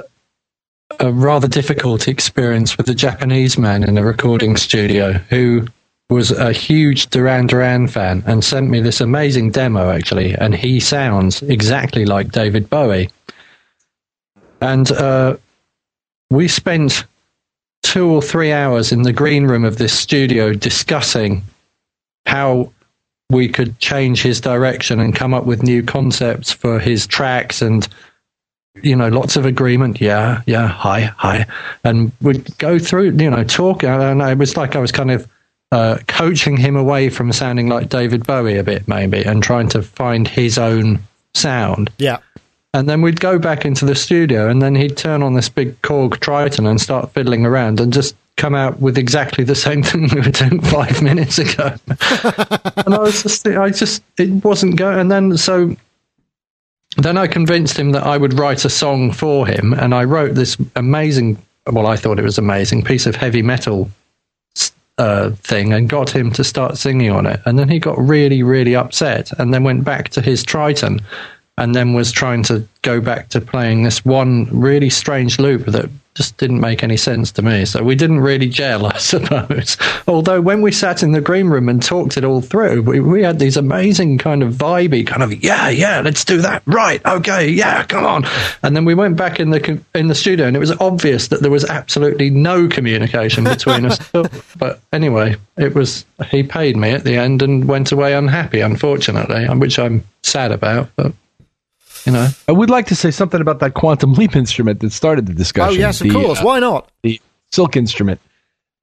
[1.00, 5.66] a rather difficult experience with a Japanese man in a recording studio who
[6.11, 10.81] was a huge Duran Duran fan and sent me this amazing demo actually, and he
[10.81, 13.11] sounds exactly like David Bowie.
[14.61, 15.37] And uh,
[16.31, 17.05] we spent
[17.83, 21.42] two or three hours in the green room of this studio discussing
[22.27, 22.73] how
[23.31, 27.87] we could change his direction and come up with new concepts for his tracks and
[28.83, 31.44] you know lots of agreement yeah yeah hi hi
[31.85, 35.29] and we'd go through you know talk and it was like i was kind of
[35.72, 39.83] uh, coaching him away from sounding like david bowie a bit maybe and trying to
[39.83, 40.98] find his own
[41.35, 42.18] sound Yeah.
[42.74, 45.81] and then we'd go back into the studio, and then he'd turn on this big
[45.83, 50.09] Korg Triton and start fiddling around and just come out with exactly the same thing
[50.14, 51.74] we were doing five minutes ago.
[52.87, 54.98] and I was just, I just, it wasn't going.
[54.98, 55.74] And then so,
[56.96, 60.35] then I convinced him that I would write a song for him, and I wrote
[60.35, 63.90] this amazing, well, I thought it was amazing piece of heavy metal
[64.98, 67.40] uh, thing and got him to start singing on it.
[67.46, 71.00] And then he got really, really upset and then went back to his Triton
[71.56, 75.90] and then was trying to go back to playing this one really strange loop that
[76.18, 77.64] just didn't make any sense to me.
[77.64, 79.76] So we didn't really gel, I suppose.
[80.09, 83.22] Although when we sat in the green room and talked it all through, we, we
[83.22, 86.64] had these amazing kind of vibey kind of yeah, yeah, let's do that.
[86.66, 88.26] Right, okay, yeah, come on.
[88.64, 91.40] And then we went back in the in the studio, and it was obvious that
[91.40, 93.98] there was absolutely no communication between us.
[94.59, 99.46] But anyway, it was he paid me at the end and went away unhappy, unfortunately,
[99.57, 100.90] which I'm sad about.
[100.96, 101.12] But
[102.09, 102.29] you know.
[102.49, 105.81] I would like to say something about that quantum leap instrument that started the discussion.
[105.81, 106.07] Oh, discussion.
[106.09, 106.40] yes, of The, course.
[106.40, 106.90] uh, Why not?
[107.03, 107.21] the
[107.53, 108.21] silk instrument.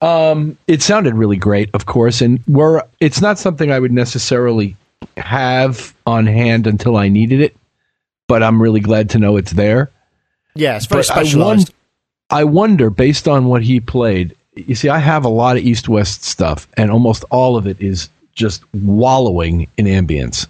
[0.01, 4.75] Um, it sounded really great, of course, and we're it's not something I would necessarily
[5.17, 7.55] have on hand until I needed it,
[8.27, 9.89] but I'm really glad to know it's there.
[10.53, 11.73] Yeah, it's very But I specialized.
[12.29, 15.87] I wonder, based on what he played, you see, I have a lot of East
[15.89, 20.47] West stuff, and almost all of it is just wallowing in ambience.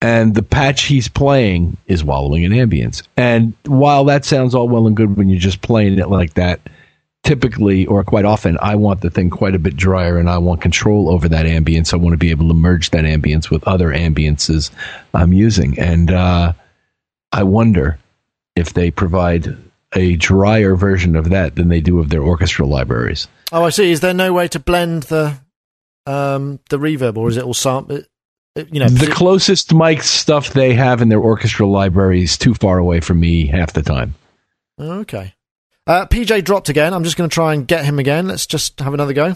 [0.00, 3.02] And the patch he's playing is wallowing in ambience.
[3.16, 6.60] And while that sounds all well and good when you're just playing it like that,
[7.24, 10.60] typically or quite often, I want the thing quite a bit drier and I want
[10.60, 11.92] control over that ambience.
[11.92, 14.70] I want to be able to merge that ambience with other ambiences
[15.14, 15.78] I'm using.
[15.80, 16.52] And uh,
[17.32, 17.98] I wonder
[18.54, 19.56] if they provide
[19.94, 23.26] a drier version of that than they do of their orchestral libraries.
[23.52, 23.90] Oh, I see.
[23.90, 25.38] Is there no way to blend the
[26.06, 28.00] um, the reverb, or is it all sample?
[28.70, 32.78] You know, the closest mic stuff they have in their orchestral library is too far
[32.78, 34.14] away from me half the time.
[34.80, 35.34] Okay.
[35.86, 36.92] Uh, PJ dropped again.
[36.92, 38.28] I'm just going to try and get him again.
[38.28, 39.34] Let's just have another go.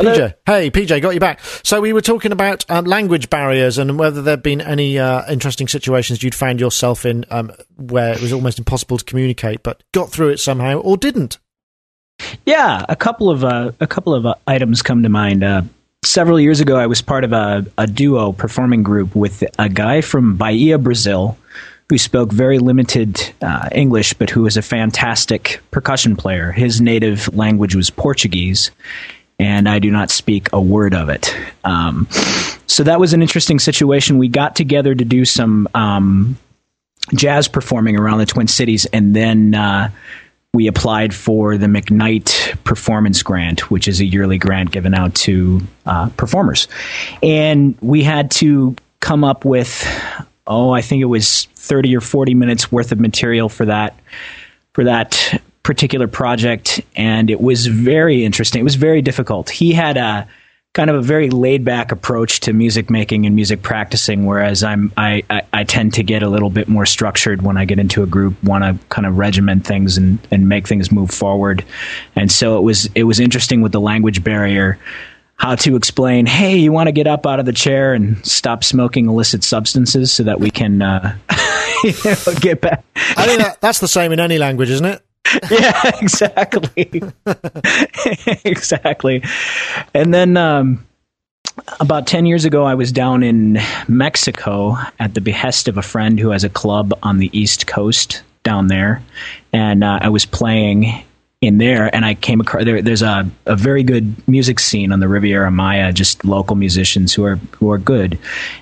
[0.00, 0.34] PJ.
[0.46, 1.40] Hey, PJ, got you back.
[1.62, 5.68] So we were talking about um, language barriers and whether there'd been any uh, interesting
[5.68, 10.10] situations you'd found yourself in um, where it was almost impossible to communicate, but got
[10.10, 11.38] through it somehow or didn't.
[12.46, 15.42] Yeah, a couple of uh, a couple of uh, items come to mind.
[16.04, 20.02] Several years ago, I was part of a, a duo performing group with a guy
[20.02, 21.38] from Bahia, Brazil,
[21.88, 26.52] who spoke very limited uh, English, but who was a fantastic percussion player.
[26.52, 28.70] His native language was Portuguese,
[29.38, 31.34] and I do not speak a word of it.
[31.64, 32.06] Um,
[32.66, 34.18] so that was an interesting situation.
[34.18, 36.38] We got together to do some um,
[37.14, 39.90] jazz performing around the Twin Cities, and then uh,
[40.54, 45.60] we applied for the McKnight Performance Grant, which is a yearly grant given out to
[45.84, 46.68] uh, performers.
[47.22, 49.86] And we had to come up with,
[50.46, 53.98] oh, I think it was 30 or 40 minutes worth of material for that
[54.72, 58.60] for that particular project, and it was very interesting.
[58.60, 59.50] It was very difficult.
[59.50, 60.28] He had a
[60.74, 64.92] kind of a very laid back approach to music making and music practicing, whereas I'm
[64.96, 68.02] I, I, I, tend to get a little bit more structured when I get into
[68.02, 71.64] a group, want to kind of regiment things and, and make things move forward.
[72.16, 74.78] And so it was it was interesting with the language barrier
[75.36, 78.62] how to explain, hey, you want to get up out of the chair and stop
[78.62, 81.16] smoking illicit substances so that we can uh,
[81.84, 82.84] you know, get back.
[82.96, 85.02] I think that, that's the same in any language, isn't it?
[85.50, 87.02] yeah, exactly.
[88.44, 89.22] exactly.
[89.94, 90.86] And then um,
[91.80, 93.58] about 10 years ago, I was down in
[93.88, 98.22] Mexico at the behest of a friend who has a club on the East Coast
[98.42, 99.02] down there.
[99.52, 101.04] And uh, I was playing
[101.40, 105.00] in there and I came across there, there's a, a very good music scene on
[105.00, 108.18] the Riviera Maya, just local musicians who are who are good.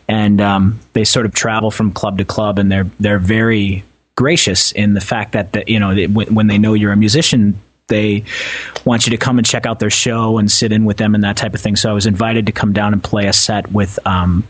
[0.08, 4.72] And um, they sort of travel from club to club and they're they're very gracious
[4.72, 8.24] in the fact that the, you know when, when they know you're a musician they
[8.84, 11.24] want you to come and check out their show and sit in with them and
[11.24, 11.76] that type of thing.
[11.76, 14.46] So I was invited to come down and play a set with um,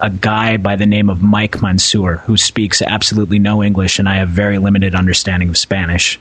[0.00, 4.16] a guy by the name of Mike Mansour, who speaks absolutely no English, and I
[4.16, 6.20] have very limited understanding of Spanish.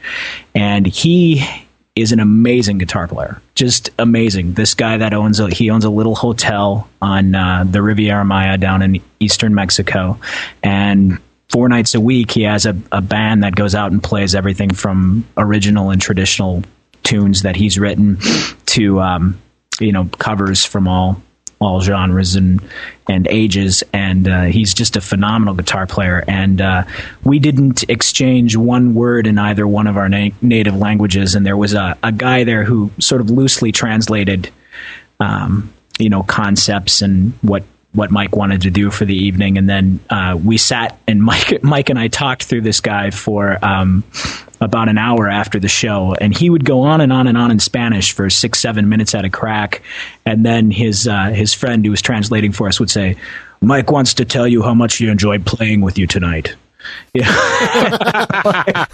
[0.55, 1.45] And he
[1.95, 4.53] is an amazing guitar player, just amazing.
[4.53, 8.57] This guy that owns a he owns a little hotel on uh, the Riviera Maya
[8.57, 10.19] down in eastern Mexico,
[10.63, 14.35] and four nights a week, he has a, a band that goes out and plays
[14.35, 16.63] everything from original and traditional
[17.03, 18.17] tunes that he's written
[18.65, 19.39] to um,
[19.79, 21.21] you know covers from all
[21.59, 22.61] all genres and
[23.07, 23.83] and ages.
[23.93, 26.23] And uh, he's just a phenomenal guitar player.
[26.27, 26.83] And uh,
[27.23, 31.35] we didn't exchange one word in either one of our na- native languages.
[31.35, 34.49] And there was a, a guy there who sort of loosely translated
[35.19, 39.69] um, you know concepts and what what Mike wanted to do for the evening, and
[39.69, 44.03] then uh, we sat and Mike Mike and I talked through this guy for um,
[44.59, 47.51] about an hour after the show, and he would go on and on and on
[47.51, 49.81] in Spanish for six seven minutes at a crack,
[50.25, 53.15] and then his uh, his friend who was translating for us would say,
[53.61, 56.55] "Mike wants to tell you how much he enjoyed playing with you tonight."
[57.13, 57.25] Yeah.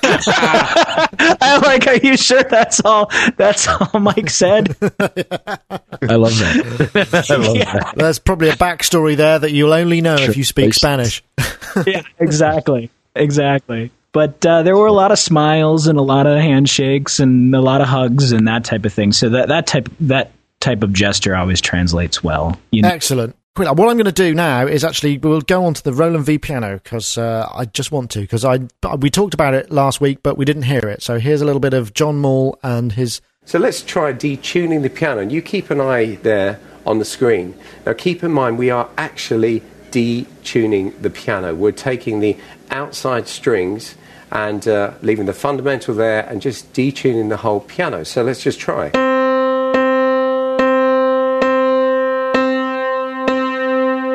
[1.42, 3.10] I'm like, are you sure that's all?
[3.38, 4.76] That's all Mike said.
[4.82, 7.26] I love that.
[7.30, 7.74] I love yeah.
[7.74, 7.94] that.
[7.96, 10.30] There's probably a backstory there that you'll only know sure.
[10.30, 11.24] if you speak Spanish.
[11.88, 13.92] yeah, exactly, exactly.
[14.12, 17.62] But uh, there were a lot of smiles and a lot of handshakes and a
[17.62, 19.14] lot of hugs and that type of thing.
[19.14, 22.60] So that that type that type of gesture always translates well.
[22.72, 22.90] You know?
[22.90, 23.36] Excellent.
[23.60, 26.38] What I'm going to do now is actually we'll go on to the Roland V
[26.38, 28.60] piano because uh, I just want to because I
[29.00, 31.04] we talked about it last week but we didn't hear it.
[31.04, 33.20] So here's a little bit of John Mall and his.
[33.44, 35.20] So let's try detuning the piano.
[35.20, 37.54] And you keep an eye there on the screen.
[37.86, 41.54] Now keep in mind we are actually detuning the piano.
[41.54, 42.38] We're taking the
[42.72, 43.96] outside strings
[44.32, 48.06] and uh, leaving the fundamental there and just detuning the whole piano.
[48.06, 49.19] So let's just try.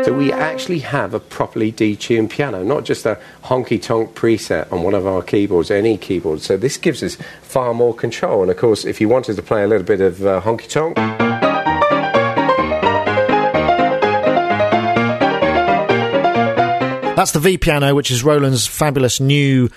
[0.05, 4.83] So we actually have a properly detuned piano, not just a honky tonk preset on
[4.83, 6.43] one of our keyboards, any keyboard.
[6.43, 8.43] So this gives us far more control.
[8.43, 10.97] And of course, if you wanted to play a little bit of uh, honky tonk.
[17.17, 19.71] That's the V piano, which is Roland's fabulous new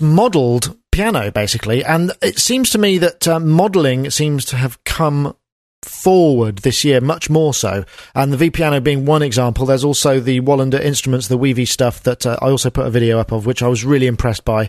[0.00, 1.84] modelled piano, basically.
[1.84, 5.36] And it seems to me that uh, modelling seems to have come
[5.82, 7.84] forward this year, much more so.
[8.14, 12.02] And the V piano being one example, there's also the Wallander instruments, the WIVI stuff
[12.02, 14.68] that uh, I also put a video up of, which I was really impressed by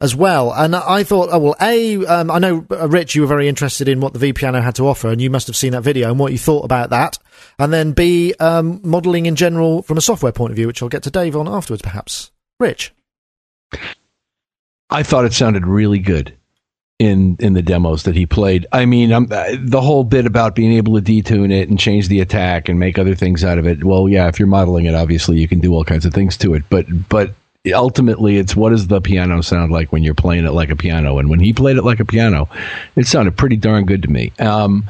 [0.00, 0.52] as well.
[0.52, 3.88] And I thought, oh, well, A, um, I know, uh, Rich, you were very interested
[3.88, 6.10] in what the V piano had to offer, and you must have seen that video
[6.10, 7.18] and what you thought about that.
[7.58, 10.88] And then B, um, modelling in general from a software point of view, which I'll
[10.88, 12.30] get to Dave on afterwards, perhaps.
[12.58, 12.92] Rich?
[14.88, 16.36] I thought it sounded really good
[16.98, 18.66] in in the demos that he played.
[18.72, 22.20] I mean, um, the whole bit about being able to detune it and change the
[22.20, 23.84] attack and make other things out of it.
[23.84, 26.54] Well, yeah, if you're modeling it, obviously you can do all kinds of things to
[26.54, 26.62] it.
[26.70, 27.34] But but
[27.74, 31.18] ultimately, it's what does the piano sound like when you're playing it like a piano?
[31.18, 32.48] And when he played it like a piano,
[32.96, 34.32] it sounded pretty darn good to me.
[34.38, 34.88] Um,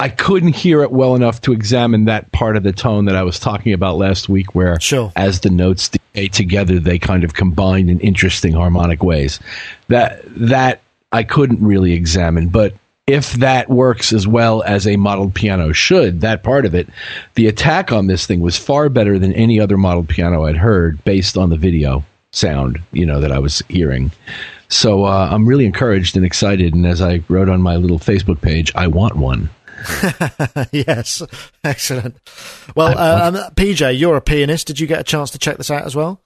[0.00, 3.22] I couldn't hear it well enough to examine that part of the tone that I
[3.22, 5.12] was talking about last week, where Sure.
[5.14, 9.38] as the notes decay together, they kind of combine in interesting harmonic ways.
[9.86, 10.80] That that
[11.14, 12.74] I couldn't really examine, but
[13.06, 16.88] if that works as well as a modeled piano should, that part of it,
[17.34, 21.04] the attack on this thing was far better than any other modeled piano I'd heard
[21.04, 24.10] based on the video sound, you know, that I was hearing.
[24.68, 26.74] So uh, I'm really encouraged and excited.
[26.74, 29.50] And as I wrote on my little Facebook page, I want one.
[30.72, 31.22] yes,
[31.62, 32.16] excellent.
[32.74, 34.66] Well, um, PJ, you're a pianist.
[34.66, 36.23] Did you get a chance to check this out as well?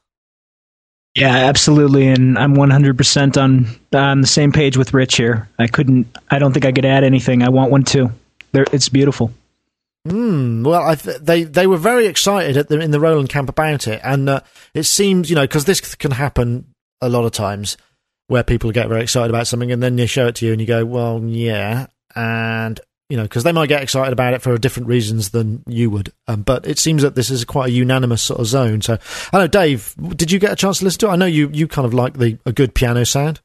[1.14, 5.48] Yeah, absolutely, and I'm 100% on on the same page with Rich here.
[5.58, 6.06] I couldn't.
[6.30, 7.42] I don't think I could add anything.
[7.42, 8.12] I want one too.
[8.52, 9.32] They're, it's beautiful.
[10.06, 10.62] Hmm.
[10.62, 14.28] Well, th- they they were very excited the, in the Roland camp about it, and
[14.28, 14.40] uh,
[14.74, 16.66] it seems you know because this can happen
[17.00, 17.76] a lot of times
[18.28, 20.60] where people get very excited about something and then they show it to you and
[20.60, 24.56] you go, well, yeah, and you know because they might get excited about it for
[24.58, 26.12] different reasons than you would.
[26.26, 28.82] Um, but it seems that this is quite a unanimous sort of zone.
[28.82, 28.98] So
[29.32, 31.10] I know, Dave, did you get a chance to listen to it?
[31.10, 33.40] I know you you kind of like the a good piano sound.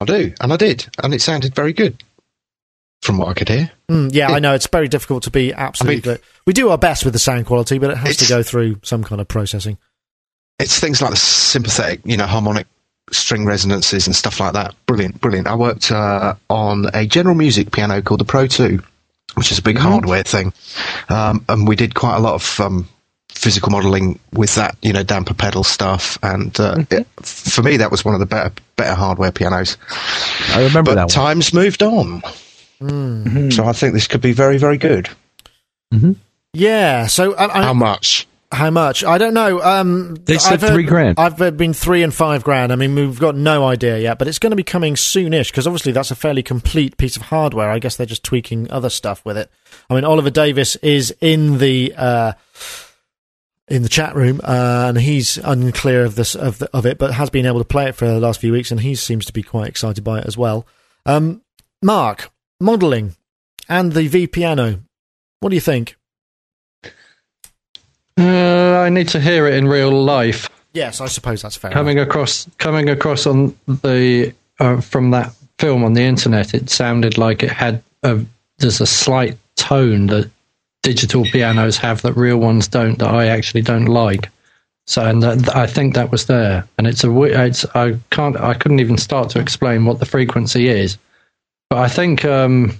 [0.00, 2.02] I do, and I did, and it sounded very good
[3.02, 3.70] from what I could hear.
[3.90, 4.34] Mm, yeah, Yeah.
[4.36, 6.10] I know it's very difficult to be absolutely.
[6.10, 8.42] I mean- we do our best with the sound quality, but it has to go
[8.42, 9.78] through some kind of processing.
[10.58, 12.66] It's things like the sympathetic, you know, harmonic
[13.10, 14.74] string resonances and stuff like that.
[14.86, 15.46] Brilliant, brilliant.
[15.46, 18.82] I worked uh, on a general music piano called the Pro 2,
[19.34, 20.52] which is a big hardware thing.
[21.08, 22.88] Um, and we did quite a lot of um,
[23.30, 26.18] physical modeling with that, you know, damper pedal stuff.
[26.22, 29.76] And uh, it, for me, that was one of the better, better hardware pianos.
[30.50, 31.08] I remember But that one.
[31.08, 32.22] times moved on.
[33.50, 35.08] So I think this could be very, very good.
[36.52, 37.06] Yeah.
[37.06, 38.26] So I, I, How much?
[38.54, 39.04] How much?
[39.04, 39.60] I don't know.
[39.62, 41.18] Um, They said I've heard- three grand.
[41.18, 42.72] I've heard been three and five grand.
[42.72, 45.66] I mean, we've got no idea yet, but it's going to be coming soonish because
[45.66, 47.70] obviously that's a fairly complete piece of hardware.
[47.70, 49.50] I guess they're just tweaking other stuff with it.
[49.90, 52.32] I mean, Oliver Davis is in the uh,
[53.68, 57.12] in the chat room, uh, and he's unclear of this of the, of it, but
[57.14, 59.32] has been able to play it for the last few weeks, and he seems to
[59.32, 60.66] be quite excited by it as well.
[61.06, 61.42] Um,
[61.82, 63.14] Mark, modelling
[63.68, 64.80] and the V piano.
[65.40, 65.96] What do you think?
[68.18, 70.48] Uh, I need to hear it in real life.
[70.72, 71.70] Yes, I suppose that's fair.
[71.70, 77.18] Coming across, coming across on the uh, from that film on the internet, it sounded
[77.18, 78.20] like it had a
[78.58, 80.30] there's a slight tone that
[80.82, 82.98] digital pianos have that real ones don't.
[82.98, 84.28] That I actually don't like.
[84.86, 87.22] So, and that, I think that was there, and it's a.
[87.22, 88.36] It's I can't.
[88.36, 90.98] I couldn't even start to explain what the frequency is,
[91.70, 92.24] but I think.
[92.24, 92.78] Um,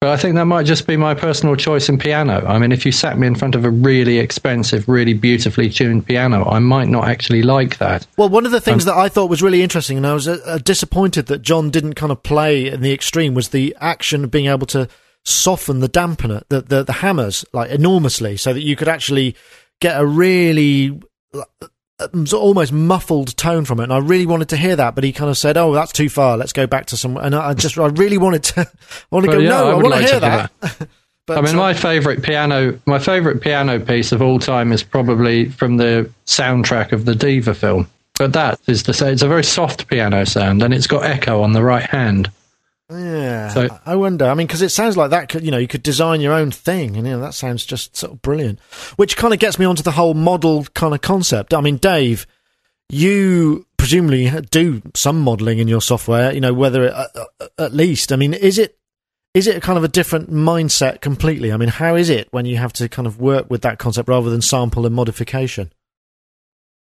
[0.00, 2.44] but I think that might just be my personal choice in piano.
[2.46, 6.06] I mean, if you sat me in front of a really expensive, really beautifully tuned
[6.06, 8.06] piano, I might not actually like that.
[8.18, 10.38] Well, one of the things that I thought was really interesting, and I was uh,
[10.44, 14.30] uh, disappointed that John didn't kind of play in the extreme, was the action of
[14.30, 14.86] being able to
[15.24, 19.34] soften the dampener, the, the, the hammers, like enormously, so that you could actually
[19.80, 21.00] get a really
[21.98, 23.84] Um, sort of almost muffled tone from it.
[23.84, 26.10] And I really wanted to hear that, but he kind of said, "Oh, that's too
[26.10, 26.36] far.
[26.36, 28.66] Let's go back to some." And I I just, I really wanted to, I
[29.10, 29.42] want to Well, go.
[29.42, 30.88] yeah, no, I I, want to like hear to hear that.
[31.26, 34.82] but I mean, so- my favorite piano, my favorite piano piece of all time is
[34.82, 37.88] probably from the soundtrack of the Diva film.
[38.18, 41.40] But that is to say, it's a very soft piano sound, and it's got echo
[41.42, 42.30] on the right hand.
[42.90, 44.26] Yeah, So- I- I wonder.
[44.26, 45.28] I mean, because it sounds like that.
[45.28, 47.96] Could, you know, you could design your own thing, and you know that sounds just
[47.96, 48.60] sort of brilliant.
[48.96, 51.52] Which kind of gets me onto the whole model kind of concept.
[51.52, 52.26] I mean, Dave,
[52.88, 56.32] you presumably do some modelling in your software.
[56.32, 57.06] You know, whether it, uh,
[57.40, 58.12] uh, at least.
[58.12, 58.78] I mean, is it
[59.34, 61.52] is it a kind of a different mindset completely?
[61.52, 64.08] I mean, how is it when you have to kind of work with that concept
[64.08, 65.72] rather than sample and modification?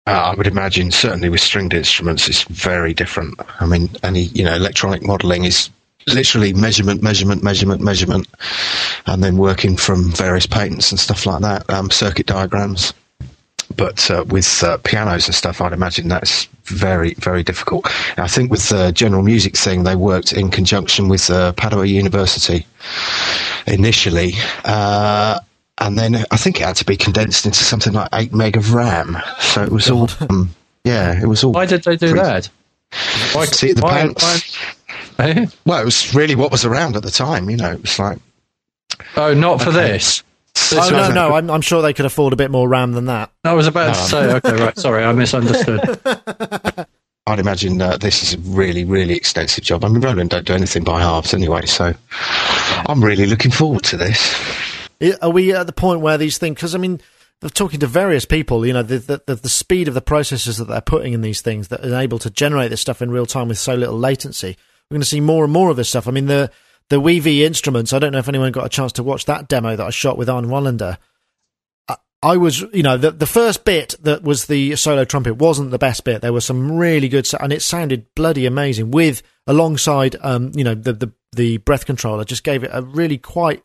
[0.07, 3.37] Uh, I would imagine certainly with stringed instruments, it's very different.
[3.59, 5.69] I mean, any you know electronic modelling is
[6.13, 8.27] literally measurement, measurement, measurement, measurement,
[9.05, 12.93] and then working from various patents and stuff like that, um, circuit diagrams.
[13.75, 17.85] But uh, with uh, pianos and stuff, I'd imagine that's very, very difficult.
[18.17, 22.65] I think with the general music thing, they worked in conjunction with uh, Padua University
[23.67, 24.33] initially.
[24.65, 25.39] Uh,
[25.77, 28.73] and then I think it had to be condensed into something like eight meg of
[28.73, 29.17] RAM.
[29.39, 30.49] So it was all, um,
[30.83, 31.53] yeah, it was all.
[31.53, 32.49] Why did they do Pretty- that?
[33.33, 34.57] Why, See the why- pants.
[35.19, 35.45] Why- eh?
[35.65, 37.49] Well, it was really what was around at the time.
[37.49, 38.19] You know, it was like
[39.15, 39.91] Oh, not for Okay.
[39.93, 40.23] this.
[40.73, 43.31] Oh no, no, I'm, I'm sure they could afford a bit more RAM than that.
[43.45, 44.05] I was about to No.
[44.07, 45.99] say, okay, right, sorry, I misunderstood.
[47.27, 49.85] I'd imagine uh, this is a really, really extensive job.
[49.85, 51.93] I mean, Roland don't do anything by halves anyway, so
[52.87, 54.35] I'm really looking forward to this.
[55.21, 56.55] Are we at the point where these things?
[56.55, 56.99] Because I mean,
[57.53, 60.81] talking to various people, you know, the, the, the speed of the processes that they're
[60.81, 63.59] putting in these things that are able to generate this stuff in real time with
[63.59, 64.57] so little latency.
[64.89, 66.07] We're going to see more and more of this stuff.
[66.07, 66.51] I mean, the
[66.89, 67.93] the WIVI instruments.
[67.93, 70.17] I don't know if anyone got a chance to watch that demo that I shot
[70.17, 70.97] with Arne Wallander.
[71.87, 75.69] I, I was, you know, the the first bit that was the solo trumpet wasn't
[75.69, 76.21] the best bit.
[76.21, 78.89] There was some really good, and it sounded bloody amazing.
[78.89, 83.19] With alongside, um, you know, the the the breath controller just gave it a really
[83.19, 83.63] quite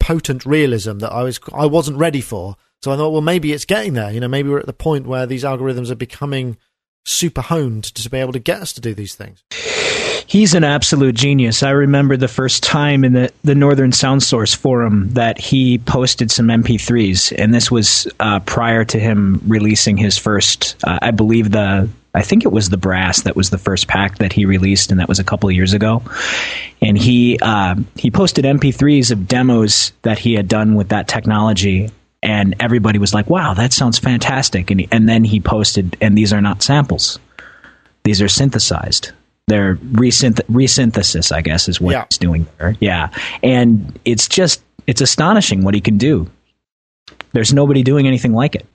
[0.00, 2.56] potent realism that I was I wasn't ready for.
[2.82, 4.10] So I thought, well, maybe it's getting there.
[4.10, 6.56] You know, maybe we're at the point where these algorithms are becoming
[7.04, 9.44] super honed to be able to get us to do these things.
[10.26, 11.62] He's an absolute genius.
[11.62, 16.30] I remember the first time in the, the Northern Sound Source forum that he posted
[16.30, 21.50] some MP3s, and this was uh, prior to him releasing his first, uh, I believe
[21.50, 24.90] the I think it was the brass that was the first pack that he released,
[24.90, 26.02] and that was a couple of years ago.
[26.82, 31.90] And he uh, he posted MP3s of demos that he had done with that technology,
[32.22, 36.16] and everybody was like, "Wow, that sounds fantastic!" And he, and then he posted, and
[36.16, 37.18] these are not samples;
[38.04, 39.12] these are synthesized.
[39.48, 42.04] They're resynth- resynthesis, I guess, is what yeah.
[42.08, 42.76] he's doing there.
[42.80, 43.08] Yeah,
[43.42, 46.30] and it's just it's astonishing what he can do.
[47.32, 48.66] There's nobody doing anything like it.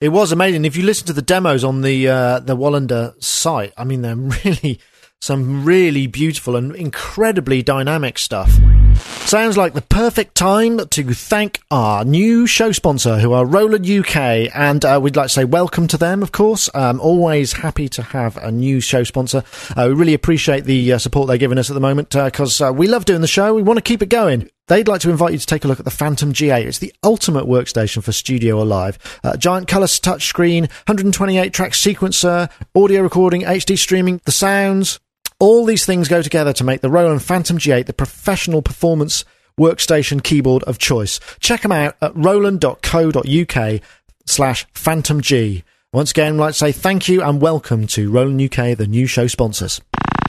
[0.00, 0.64] It was amazing.
[0.64, 4.16] If you listen to the demos on the uh, the Wallander site, I mean, they're
[4.44, 4.78] really
[5.20, 8.58] some really beautiful and incredibly dynamic stuff.
[8.94, 14.16] Sounds like the perfect time to thank our new show sponsor, who are Roland UK,
[14.54, 16.22] and uh, we'd like to say welcome to them.
[16.22, 19.42] Of course, um, always happy to have a new show sponsor.
[19.76, 22.68] Uh, we really appreciate the uh, support they're giving us at the moment because uh,
[22.68, 23.54] uh, we love doing the show.
[23.54, 24.50] We want to keep it going.
[24.68, 26.64] They'd like to invite you to take a look at the Phantom G8.
[26.64, 28.98] It's the ultimate workstation for studio or live.
[29.22, 35.00] Uh, giant colour touchscreen, 128 track sequencer, audio recording, HD streaming, the sounds,
[35.44, 39.26] all these things go together to make the Roland Phantom G8 the professional performance
[39.60, 41.20] workstation keyboard of choice.
[41.38, 43.80] Check them out at roland.co.uk
[44.24, 45.62] slash Phantom G.
[45.92, 49.06] Once again, I'd like to say thank you and welcome to Roland UK, the new
[49.06, 49.82] show sponsors.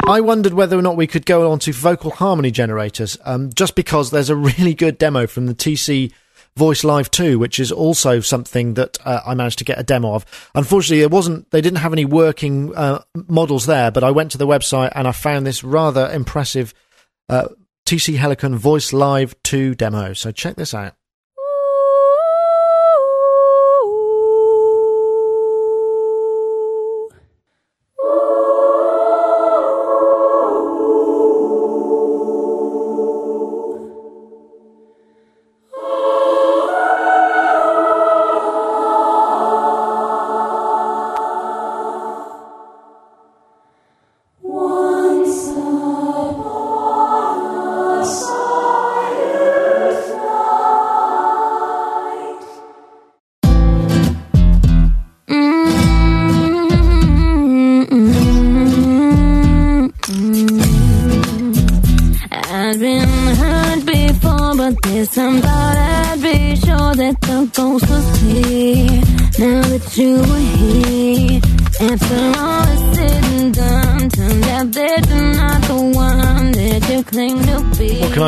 [0.06, 3.76] I wondered whether or not we could go on to vocal harmony generators, um, just
[3.76, 6.12] because there's a really good demo from the TC
[6.58, 10.14] Voice Live 2, which is also something that uh, I managed to get a demo
[10.14, 10.26] of.
[10.56, 14.38] Unfortunately, it wasn't, they didn't have any working uh, models there, but I went to
[14.38, 16.74] the website and I found this rather impressive
[17.28, 17.50] uh,
[17.86, 20.14] TC Helicon Voice Live 2 demo.
[20.14, 20.94] So check this out.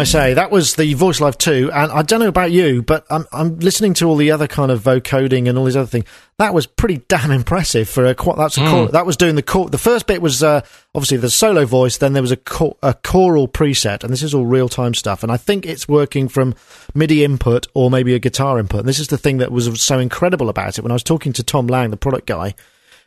[0.05, 3.25] Say that was the Voice Live 2, and I don't know about you, but I'm,
[3.33, 6.05] I'm listening to all the other kind of vocoding and all these other things.
[6.37, 8.91] That was pretty damn impressive for a that's a mm.
[8.91, 10.61] that was doing the cor- the first bit was uh,
[10.95, 14.33] obviously the solo voice, then there was a cor- a choral preset, and this is
[14.33, 15.23] all real time stuff.
[15.23, 16.55] And I think it's working from
[16.95, 18.81] MIDI input or maybe a guitar input.
[18.81, 20.81] And this is the thing that was so incredible about it.
[20.81, 22.55] When I was talking to Tom Lang, the product guy,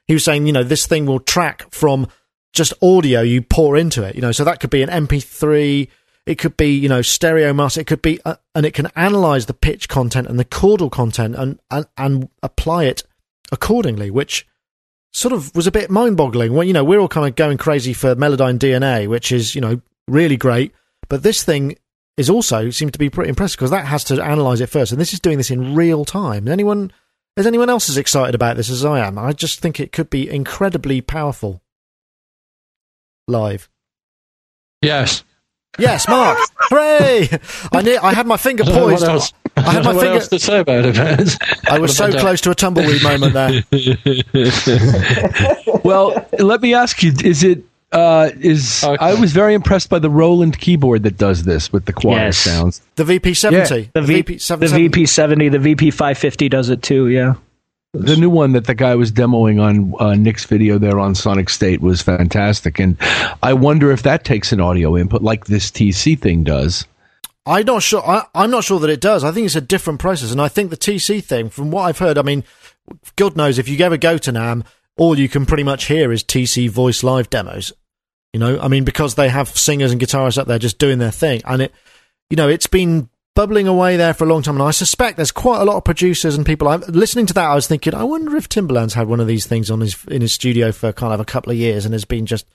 [0.07, 2.09] he was saying, you know, this thing will track from
[2.53, 5.89] just audio you pour into it, you know, so that could be an MP3
[6.27, 7.81] it could be, you know, stereo master.
[7.81, 11.35] It could be, uh, and it can analyze the pitch content and the chordal content
[11.35, 13.03] and, and, and apply it
[13.51, 14.47] accordingly, which
[15.13, 16.53] sort of was a bit mind boggling.
[16.53, 19.61] Well, you know, we're all kind of going crazy for Melodyne DNA, which is, you
[19.61, 20.73] know, really great.
[21.09, 21.77] But this thing
[22.17, 24.93] is also seems to be pretty impressive because that has to analyze it first.
[24.93, 26.47] And this is doing this in real time.
[26.47, 26.93] Anyone,
[27.37, 29.19] is anyone else as excited about this as I am?
[29.19, 31.63] I just think it could be incredibly powerful
[33.31, 33.69] live.
[34.83, 35.25] Yes.
[35.79, 36.39] Yes, Mark.
[36.57, 37.29] Hooray!
[37.73, 39.03] I knew, I had my finger poised.
[39.03, 39.33] What else?
[39.57, 40.17] I had my what finger.
[40.17, 41.37] Else to say about it?
[41.69, 43.63] I was so close to a tumbleweed moment there.
[45.85, 47.65] well, let me ask you: Is it?
[47.93, 49.05] Uh, is okay.
[49.05, 52.39] I was very impressed by the Roland keyboard that does this with the choir yes.
[52.39, 52.81] sounds.
[52.95, 53.87] The VP seventy, yeah.
[53.95, 57.09] the, VP, the VP seventy, the VP five fifty does it too.
[57.09, 57.35] Yeah.
[57.93, 61.51] The new one that the guy was demoing on uh, Nick's video there on Sonic
[61.51, 62.97] State was fantastic, and
[63.43, 66.87] I wonder if that takes an audio input like this TC thing does.
[67.47, 68.03] I'm not sure.
[68.07, 69.25] I, I'm not sure that it does.
[69.25, 71.99] I think it's a different process, and I think the TC thing, from what I've
[71.99, 72.45] heard, I mean,
[73.17, 74.65] God knows if you ever go to NAMM,
[74.97, 77.73] all you can pretty much hear is TC voice live demos.
[78.33, 81.11] You know, I mean, because they have singers and guitarists up there just doing their
[81.11, 81.75] thing, and it,
[82.29, 84.57] you know, it's been bubbling away there for a long time.
[84.57, 86.69] And I suspect there's quite a lot of producers and people.
[86.69, 87.51] I'm listening to that.
[87.51, 90.23] I was thinking, I wonder if Timbaland's had one of these things on his in
[90.23, 92.47] his studio for kind of a couple of years and has been just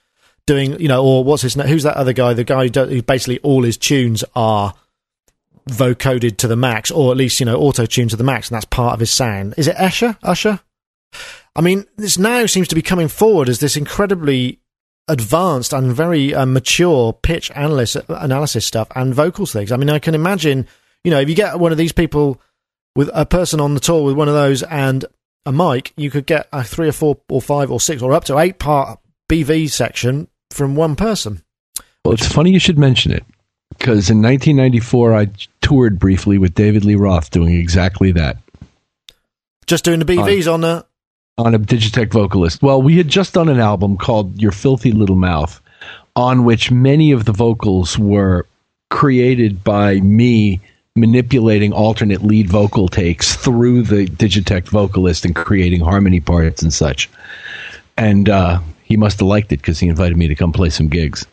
[0.46, 1.68] doing, you know, or what's his name?
[1.68, 2.34] Who's that other guy?
[2.34, 4.74] The guy who, who basically all his tunes are
[5.70, 8.56] vocoded to the max, or at least you know auto tuned to the max, and
[8.56, 9.56] that's part of his sound.
[9.58, 10.18] Is it Usher?
[10.24, 10.60] Usher?
[11.56, 14.60] I mean, this now seems to be coming forward as this incredibly
[15.08, 19.72] advanced and very uh, mature pitch analysis analysis stuff and vocals things.
[19.72, 20.68] I mean, I can imagine,
[21.04, 22.42] you know, if you get one of these people
[22.96, 25.06] with a person on the tour with one of those and
[25.46, 28.26] a mic, you could get a three or four or five or six or up
[28.26, 29.00] to eight part
[29.30, 31.44] BV section from one person.
[32.04, 33.24] Well, it's funny you should mention it
[33.70, 35.28] because in 1994 I
[35.62, 38.38] toured briefly with David Lee Roth doing exactly that.
[39.68, 40.86] Just doing the BVs on the
[41.38, 42.62] on a Digitech vocalist.
[42.62, 45.62] Well, we had just done an album called Your Filthy Little Mouth,
[46.16, 48.46] on which many of the vocals were
[48.90, 50.62] created by me
[50.96, 57.10] manipulating alternate lead vocal takes through the Digitech vocalist and creating harmony parts and such.
[57.98, 60.88] And uh, he must have liked it because he invited me to come play some
[60.88, 61.26] gigs.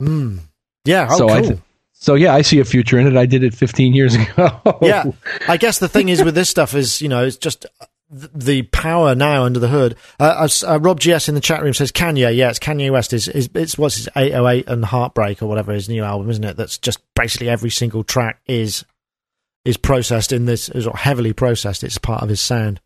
[0.00, 0.38] Mm.
[0.86, 1.36] Yeah, so cool.
[1.36, 1.58] I th-
[1.92, 3.16] so yeah, I see a future in it.
[3.16, 4.78] I did it 15 years ago.
[4.80, 5.04] yeah,
[5.46, 7.66] I guess the thing is with this stuff is you know it's just
[8.12, 9.96] the power now under the hood.
[10.20, 12.36] Uh, uh, Rob GS in the chat room says Kanye.
[12.36, 13.12] Yeah, it's Kanye West.
[13.12, 16.56] Is is it's what's his 808 and Heartbreak or whatever his new album, isn't it?
[16.56, 18.84] That's just basically every single track is
[19.64, 21.82] is processed in this is heavily processed.
[21.82, 22.80] It's part of his sound.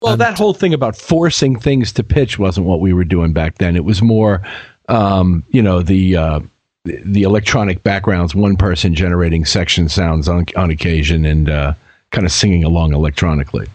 [0.00, 3.32] Well, um, that whole thing about forcing things to pitch wasn't what we were doing
[3.32, 3.76] back then.
[3.76, 4.42] It was more,
[4.88, 6.40] um, you know, the uh,
[6.84, 11.74] the electronic backgrounds, one person generating section sounds on on occasion and uh,
[12.10, 13.66] kind of singing along electronically.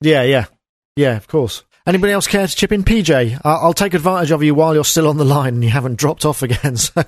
[0.00, 0.46] Yeah, yeah,
[0.96, 1.16] yeah.
[1.16, 1.64] Of course.
[1.86, 3.40] Anybody else care to chip in, PJ?
[3.44, 6.24] I'll take advantage of you while you're still on the line and you haven't dropped
[6.24, 6.76] off again.
[6.86, 7.04] So,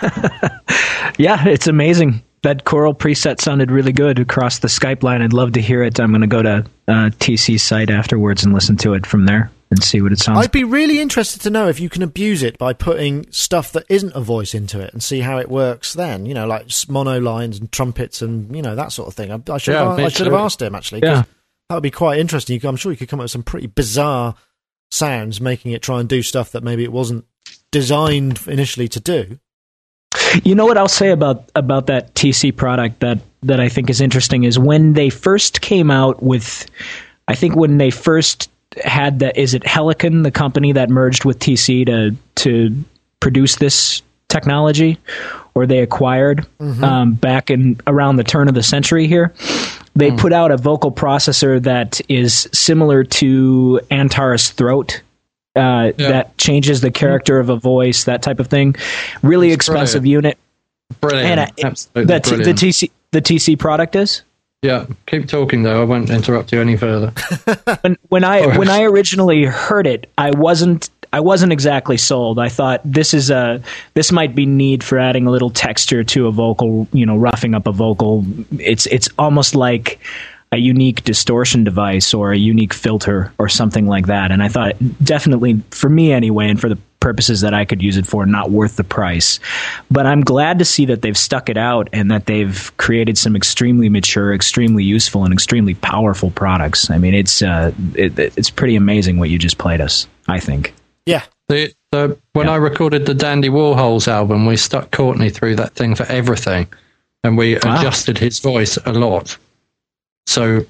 [1.18, 2.22] yeah, it's amazing.
[2.42, 5.22] That choral preset sounded really good across the Skype line.
[5.22, 5.98] I'd love to hear it.
[5.98, 9.50] I'm going to go to uh, TC's site afterwards and listen to it from there
[9.70, 10.36] and see what it sounds.
[10.36, 10.44] Like.
[10.44, 13.84] I'd be really interested to know if you can abuse it by putting stuff that
[13.88, 15.94] isn't a voice into it and see how it works.
[15.94, 19.32] Then you know, like mono lines and trumpets and you know that sort of thing.
[19.32, 21.00] I, I should yeah, have, I should have asked him actually.
[21.02, 21.24] Yeah,
[21.68, 22.64] that would be quite interesting.
[22.64, 24.34] I'm sure you could come up with some pretty bizarre
[24.90, 27.26] sounds, making it try and do stuff that maybe it wasn't
[27.70, 29.38] designed initially to do.
[30.42, 34.00] You know what I'll say about about that TC product that that I think is
[34.00, 36.66] interesting is when they first came out with,
[37.28, 38.50] I think when they first
[38.84, 42.84] had that is it Helicon, the company that merged with TC to to
[43.20, 44.98] produce this technology,
[45.54, 46.84] or they acquired mm-hmm.
[46.84, 49.34] um, back in around the turn of the century here.
[49.98, 50.18] They mm.
[50.18, 55.02] put out a vocal processor that is similar to Antares Throat.
[55.56, 56.08] Uh, yeah.
[56.08, 58.76] That changes the character of a voice, that type of thing.
[59.22, 60.24] Really it's expensive brilliant.
[60.24, 60.38] unit.
[61.00, 61.26] Brilliant.
[61.26, 62.60] And, uh, Absolutely the, brilliant.
[62.60, 64.22] the TC the TC product is.
[64.62, 65.82] Yeah, keep talking though.
[65.82, 67.12] I won't interrupt you any further.
[67.80, 72.38] when, when I when I originally heard it, I wasn't I wasn't exactly sold.
[72.38, 73.62] I thought this is a
[73.94, 77.54] this might be need for adding a little texture to a vocal, you know, roughing
[77.54, 78.24] up a vocal.
[78.58, 80.00] It's it's almost like
[80.50, 84.30] a unique distortion device or a unique filter or something like that.
[84.30, 87.96] And I thought definitely for me anyway, and for the purposes that I could use
[87.96, 89.40] it for, not worth the price.
[89.90, 93.36] But I'm glad to see that they've stuck it out and that they've created some
[93.36, 96.90] extremely mature, extremely useful, and extremely powerful products.
[96.90, 100.06] I mean, it's uh, it, it's pretty amazing what you just played us.
[100.26, 100.74] I think.
[101.08, 101.24] Yeah.
[101.48, 102.52] The, the, when yeah.
[102.52, 106.66] I recorded the Dandy Warhols album, we stuck Courtney through that thing for everything,
[107.24, 107.80] and we wow.
[107.80, 109.38] adjusted his voice a lot.
[110.26, 110.66] So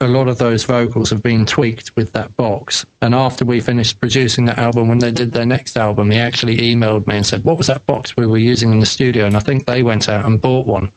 [0.00, 2.84] a lot of those vocals have been tweaked with that box.
[3.02, 6.56] And after we finished producing that album, when they did their next album, he actually
[6.56, 9.36] emailed me and said, "What was that box we were using in the studio?" And
[9.36, 10.90] I think they went out and bought one.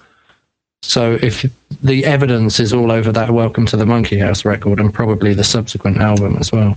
[0.81, 1.45] So if
[1.83, 5.43] the evidence is all over that "Welcome to the Monkey House" record and probably the
[5.43, 6.75] subsequent album as well.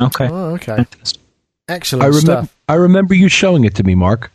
[0.00, 0.28] Okay.
[0.28, 0.86] Oh, okay.
[1.70, 2.56] Excellent I remember, stuff.
[2.68, 4.32] I remember you showing it to me, Mark.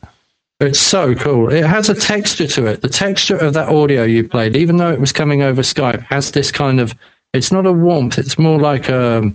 [0.62, 1.52] It's so cool.
[1.52, 2.82] It has a texture to it.
[2.82, 6.32] The texture of that audio you played, even though it was coming over Skype, has
[6.32, 6.96] this kind of.
[7.34, 8.18] It's not a warmth.
[8.18, 9.30] It's more like a,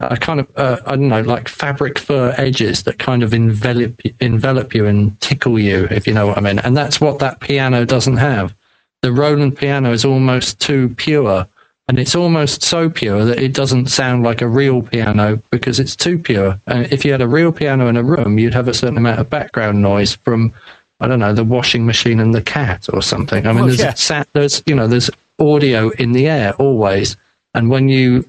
[0.00, 4.00] a kind of uh, I don't know, like fabric fur edges that kind of envelop
[4.22, 6.58] envelop you and tickle you, if you know what I mean.
[6.60, 8.54] And that's what that piano doesn't have.
[9.02, 11.46] The Roland piano is almost too pure
[11.92, 15.94] and it's almost so pure that it doesn't sound like a real piano because it's
[15.94, 16.58] too pure.
[16.66, 19.20] And if you had a real piano in a room, you'd have a certain amount
[19.20, 20.54] of background noise from,
[21.00, 23.46] I don't know, the washing machine and the cat or something.
[23.46, 24.24] I mean, Oh, there's, yeah.
[24.32, 27.14] there's, you know, there's audio in the air always.
[27.52, 28.26] And when you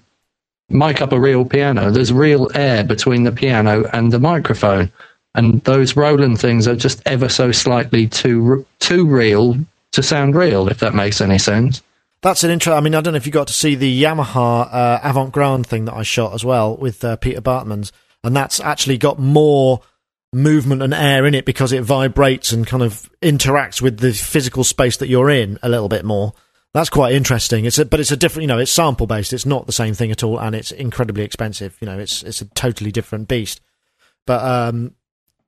[0.68, 4.92] mic up a real piano, there's real air between the piano and the microphone.
[5.36, 9.56] And those Roland things are just ever so slightly too too real
[9.94, 11.82] to sound real, if that makes any sense.
[12.24, 12.74] That's an intro.
[12.74, 15.84] I mean, I don't know if you got to see the Yamaha uh, AvantGrand thing
[15.86, 17.92] that I shot as well with uh, Peter Bartmans,
[18.24, 19.82] and that's actually got more
[20.32, 24.64] movement and air in it because it vibrates and kind of interacts with the physical
[24.64, 26.32] space that you're in a little bit more.
[26.74, 27.66] That's quite interesting.
[27.66, 29.34] It's a, but it's a different, you know, it's sample based.
[29.34, 31.78] It's not the same thing at all, and it's incredibly expensive.
[31.82, 33.60] You know, it's it's a totally different beast.
[34.26, 34.96] But um,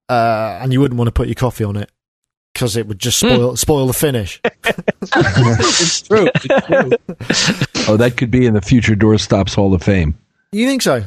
[0.09, 1.89] uh, and you wouldn't want to put your coffee on it
[2.53, 4.41] because it would just spoil spoil the finish.
[4.87, 6.29] it's true.
[6.35, 7.87] It's true.
[7.87, 10.17] oh, that could be in the future Doorstops Hall of Fame.
[10.51, 11.03] You think so?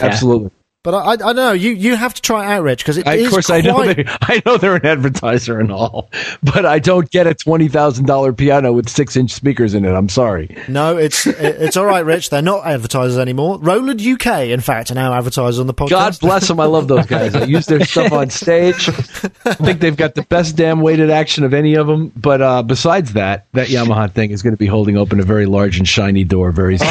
[0.00, 0.50] Absolutely.
[0.84, 1.52] But I, I, I don't know.
[1.52, 3.60] You you have to try it out, Rich, because it I, is of course, I
[3.60, 6.10] know they, I know they're an advertiser and all,
[6.42, 9.92] but I don't get a twenty thousand dollar piano with six inch speakers in it.
[9.92, 10.56] I'm sorry.
[10.66, 12.30] No, it's it's all right, Rich.
[12.30, 13.58] They're not advertisers anymore.
[13.60, 15.90] Roland UK, in fact, are now advertisers on the podcast.
[15.90, 16.58] God bless them.
[16.58, 17.36] I love those guys.
[17.36, 18.88] I use their stuff on stage.
[18.88, 22.12] I think they've got the best damn weighted action of any of them.
[22.16, 25.46] But uh, besides that, that Yamaha thing is going to be holding open a very
[25.46, 26.88] large and shiny door very soon.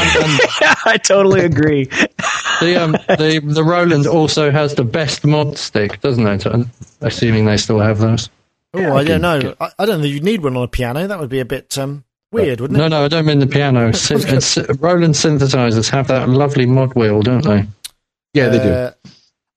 [0.86, 1.90] I totally agree.
[2.62, 6.46] The um, the the Roland also has the best mod stick, doesn't it?
[6.46, 6.70] I'm
[7.02, 8.30] assuming they still have those.
[8.74, 9.56] Oh, I don't know.
[9.60, 11.08] I, I don't think you'd need one on a piano.
[11.08, 12.82] That would be a bit um, weird, wouldn't it?
[12.82, 13.92] no, no, I don't mean the piano.
[13.94, 17.66] Syn- Roland synthesizers have that lovely mod wheel, don't they?
[18.34, 18.70] yeah, they do.
[18.70, 18.92] Uh,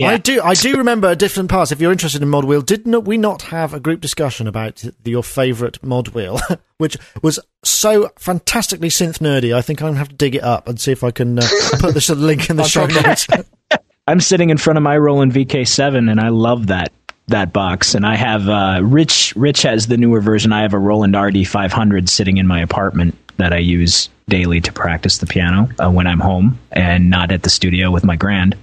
[0.07, 0.41] I do.
[0.43, 1.73] I do remember a different parts.
[1.73, 4.77] If you're interested in mod wheel, did not we not have a group discussion about
[4.77, 6.41] the, your favourite mod wheel,
[6.79, 9.55] which was so fantastically synth nerdy?
[9.55, 11.49] I think I'm gonna have to dig it up and see if I can uh,
[11.79, 13.27] put this link in the show notes.
[14.07, 16.93] I'm sitting in front of my Roland VK7, and I love that
[17.29, 17.95] that box.
[17.95, 19.35] And I have uh, Rich.
[19.37, 20.53] Rich has the newer version.
[20.53, 25.19] I have a Roland RD500 sitting in my apartment that I use daily to practice
[25.19, 28.57] the piano uh, when I'm home and not at the studio with my grand.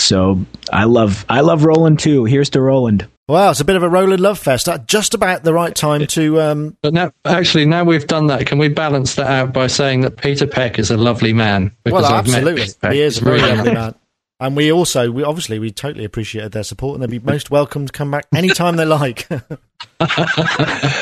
[0.00, 2.24] So I love I love Roland too.
[2.24, 3.08] Here's to Roland.
[3.28, 4.68] Wow, it's a bit of a Roland love fest.
[4.68, 6.40] At just about the right time to.
[6.40, 10.02] Um, But now, actually, now we've done that, can we balance that out by saying
[10.02, 11.72] that Peter Peck is a lovely man?
[11.84, 13.96] well, I've absolutely, he is a very lovely man.
[14.38, 17.86] And we also, we obviously, we totally appreciated their support, and they'd be most welcome
[17.86, 19.20] to come back anytime they like.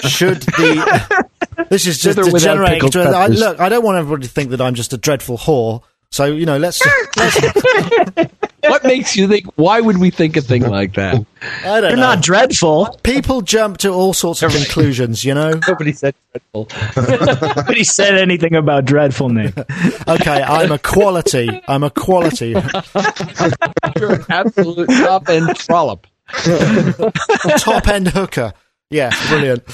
[0.08, 1.24] Should the
[1.68, 4.74] this is just With degenerating I, look, I don't want everybody to think that I'm
[4.74, 5.82] just a dreadful whore.
[6.14, 6.80] So you know, let's.
[7.16, 7.40] let's
[8.60, 9.46] what makes you think?
[9.56, 11.26] Why would we think a thing like that?
[11.42, 12.14] I don't You're know.
[12.14, 12.96] not dreadful.
[13.02, 15.58] People jump to all sorts of conclusions, you know.
[15.68, 16.68] Nobody said dreadful.
[17.56, 19.54] Nobody said anything about dreadful, Nick.
[20.06, 21.60] Okay, I'm a quality.
[21.66, 22.50] I'm a quality.
[23.96, 26.06] You're an absolute top end trollop.
[27.58, 28.52] top end hooker.
[28.90, 29.64] Yeah, brilliant.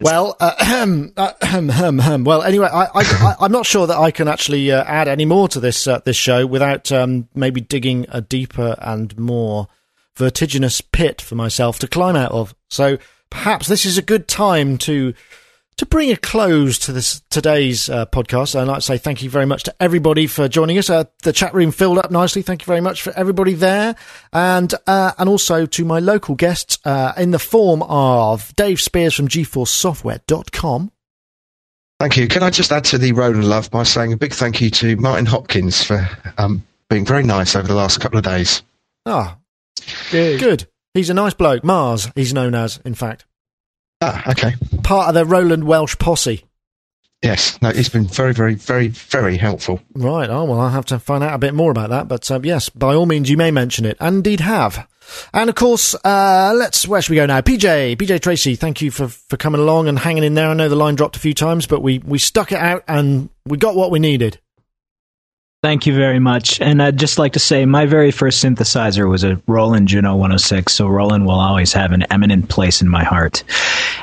[0.00, 2.24] Well, uh, ahem, uh, ahem, ahem, ahem.
[2.24, 2.42] well.
[2.42, 5.86] Anyway, I, I'm not sure that I can actually uh, add any more to this
[5.86, 9.68] uh, this show without um, maybe digging a deeper and more
[10.16, 12.54] vertiginous pit for myself to climb out of.
[12.68, 12.98] So
[13.30, 15.14] perhaps this is a good time to
[15.80, 18.54] to bring a close to this today's uh, podcast.
[18.54, 20.90] I'd like to say thank you very much to everybody for joining us.
[20.90, 22.42] Uh, the chat room filled up nicely.
[22.42, 23.96] Thank you very much for everybody there,
[24.30, 29.14] and uh, and also to my local guests uh, in the form of Dave Spiers
[29.14, 30.92] from GForceSoftware.com.
[31.98, 32.28] Thank you.
[32.28, 34.96] Can I just add to the Roland love by saying a big thank you to
[34.96, 36.06] Martin Hopkins for
[36.36, 38.62] um, being very nice over the last couple of days.
[39.06, 39.38] Ah,
[40.10, 40.40] good.
[40.40, 40.66] good.
[40.92, 41.64] He's a nice bloke.
[41.64, 43.24] Mars, he's known as, in fact,
[44.00, 44.54] Ah, okay.
[44.82, 46.44] part of the Roland Welsh posse.
[47.22, 47.60] Yes.
[47.60, 49.80] No, he's been very, very, very, very helpful.
[49.94, 50.30] Right.
[50.30, 52.08] Oh, well, I'll have to find out a bit more about that.
[52.08, 53.98] But uh, yes, by all means, you may mention it.
[54.00, 54.88] And indeed have.
[55.34, 57.42] And of course, uh, let's, where should we go now?
[57.42, 60.48] PJ, PJ Tracy, thank you for, for coming along and hanging in there.
[60.48, 63.28] I know the line dropped a few times, but we, we stuck it out and
[63.44, 64.40] we got what we needed.
[65.62, 66.58] Thank you very much.
[66.62, 70.72] And I'd just like to say my very first synthesizer was a Roland Juno 106,
[70.72, 73.44] so Roland will always have an eminent place in my heart.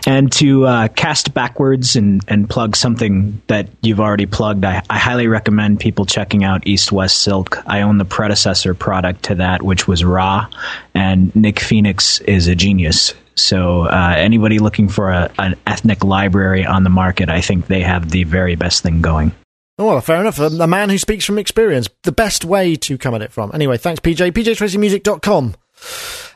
[0.06, 5.00] And to uh, cast backwards and, and plug something that you've already plugged, I, I
[5.00, 7.58] highly recommend people checking out East West Silk.
[7.66, 10.48] I own the predecessor product to that, which was Raw,
[10.94, 13.16] and Nick Phoenix is a genius.
[13.34, 17.82] So uh, anybody looking for a, an ethnic library on the market, I think they
[17.82, 19.32] have the very best thing going.
[19.80, 20.40] Oh, well, fair enough.
[20.40, 21.88] A, a man who speaks from experience.
[22.04, 23.52] The best way to come at it from.
[23.54, 24.32] Anyway, thanks, PJ.
[24.32, 25.56] PJTracyMusic.com.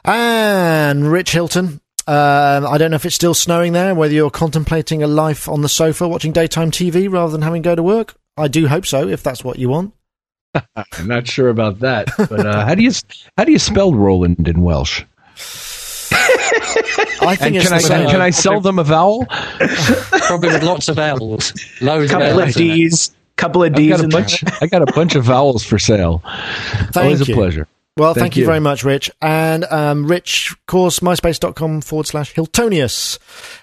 [0.05, 1.81] And Rich Hilton.
[2.07, 5.61] Um, I don't know if it's still snowing there, whether you're contemplating a life on
[5.61, 8.15] the sofa watching daytime TV rather than having to go to work.
[8.37, 9.93] I do hope so, if that's what you want.
[10.75, 12.91] I'm not sure about that, but uh, how do you
[13.37, 15.03] how do you spell Roland in Welsh?
[16.13, 19.25] I think And it's can I the can I sell them a vowel?
[19.27, 21.53] Probably with lots of L's.
[21.81, 22.55] Loads couple of of L's.
[22.55, 23.11] D's,
[23.41, 24.41] couple of I've got a in bunch.
[24.41, 24.57] there.
[24.61, 26.21] I got a bunch of vowels for sale.
[26.91, 27.33] Thank Always you.
[27.33, 27.67] a pleasure.
[27.97, 28.41] Well, thank, Thank you.
[28.43, 28.45] you.
[28.47, 29.11] very much, Rich.
[29.21, 33.19] And um, Rich, of course, myspace.com forward slash Hiltonius.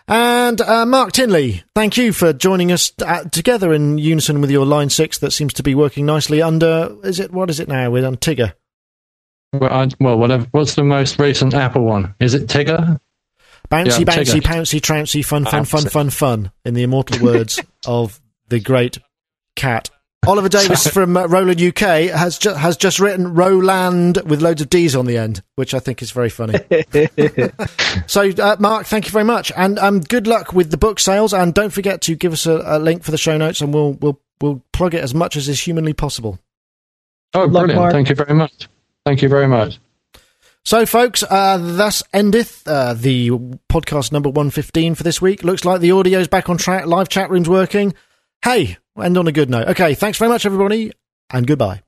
[0.07, 4.67] And uh, Mark Tinley, thank you for joining us uh, together in unison with your
[4.67, 7.91] line six that seems to be working nicely under, is it, what is it now?
[7.91, 8.53] We're on Tigger.
[9.55, 10.47] Well, I, well, whatever.
[10.51, 12.15] What's the most recent Apple one?
[12.21, 13.01] Is it Tigger?
[13.71, 14.43] Bouncy, Yeah, bouncy, Tigger.
[14.43, 15.91] pouncy, trouncy, fun, fun, fun, Bouncy.
[15.91, 18.99] fun, fun, in the immortal words of the great
[19.59, 19.91] cat.
[20.27, 24.69] Oliver Davis from uh, Roland UK has ju- has just written Roland with loads of
[24.69, 26.59] D's on the end, which I think is very funny.
[28.07, 31.33] so, uh, Mark, thank you very much, and um, good luck with the book sales.
[31.33, 33.93] And don't forget to give us a, a link for the show notes, and we'll
[33.93, 36.39] we'll we'll plug it as much as is humanly possible.
[37.35, 37.81] Oh, Good luck, brilliant.
[37.81, 37.93] Mark.
[37.93, 38.69] Thank you very much.
[39.05, 39.79] Thank you very much.
[40.65, 43.31] So, folks, uh, thus endeth uh, the
[43.71, 45.43] podcast number 115 for this week.
[45.43, 46.87] Looks like the audio's back on track.
[46.87, 47.95] Live chat room's working.
[48.43, 49.69] Hey, end on a good note.
[49.69, 50.93] Okay, thanks very much, everybody,
[51.31, 51.83] and goodbye.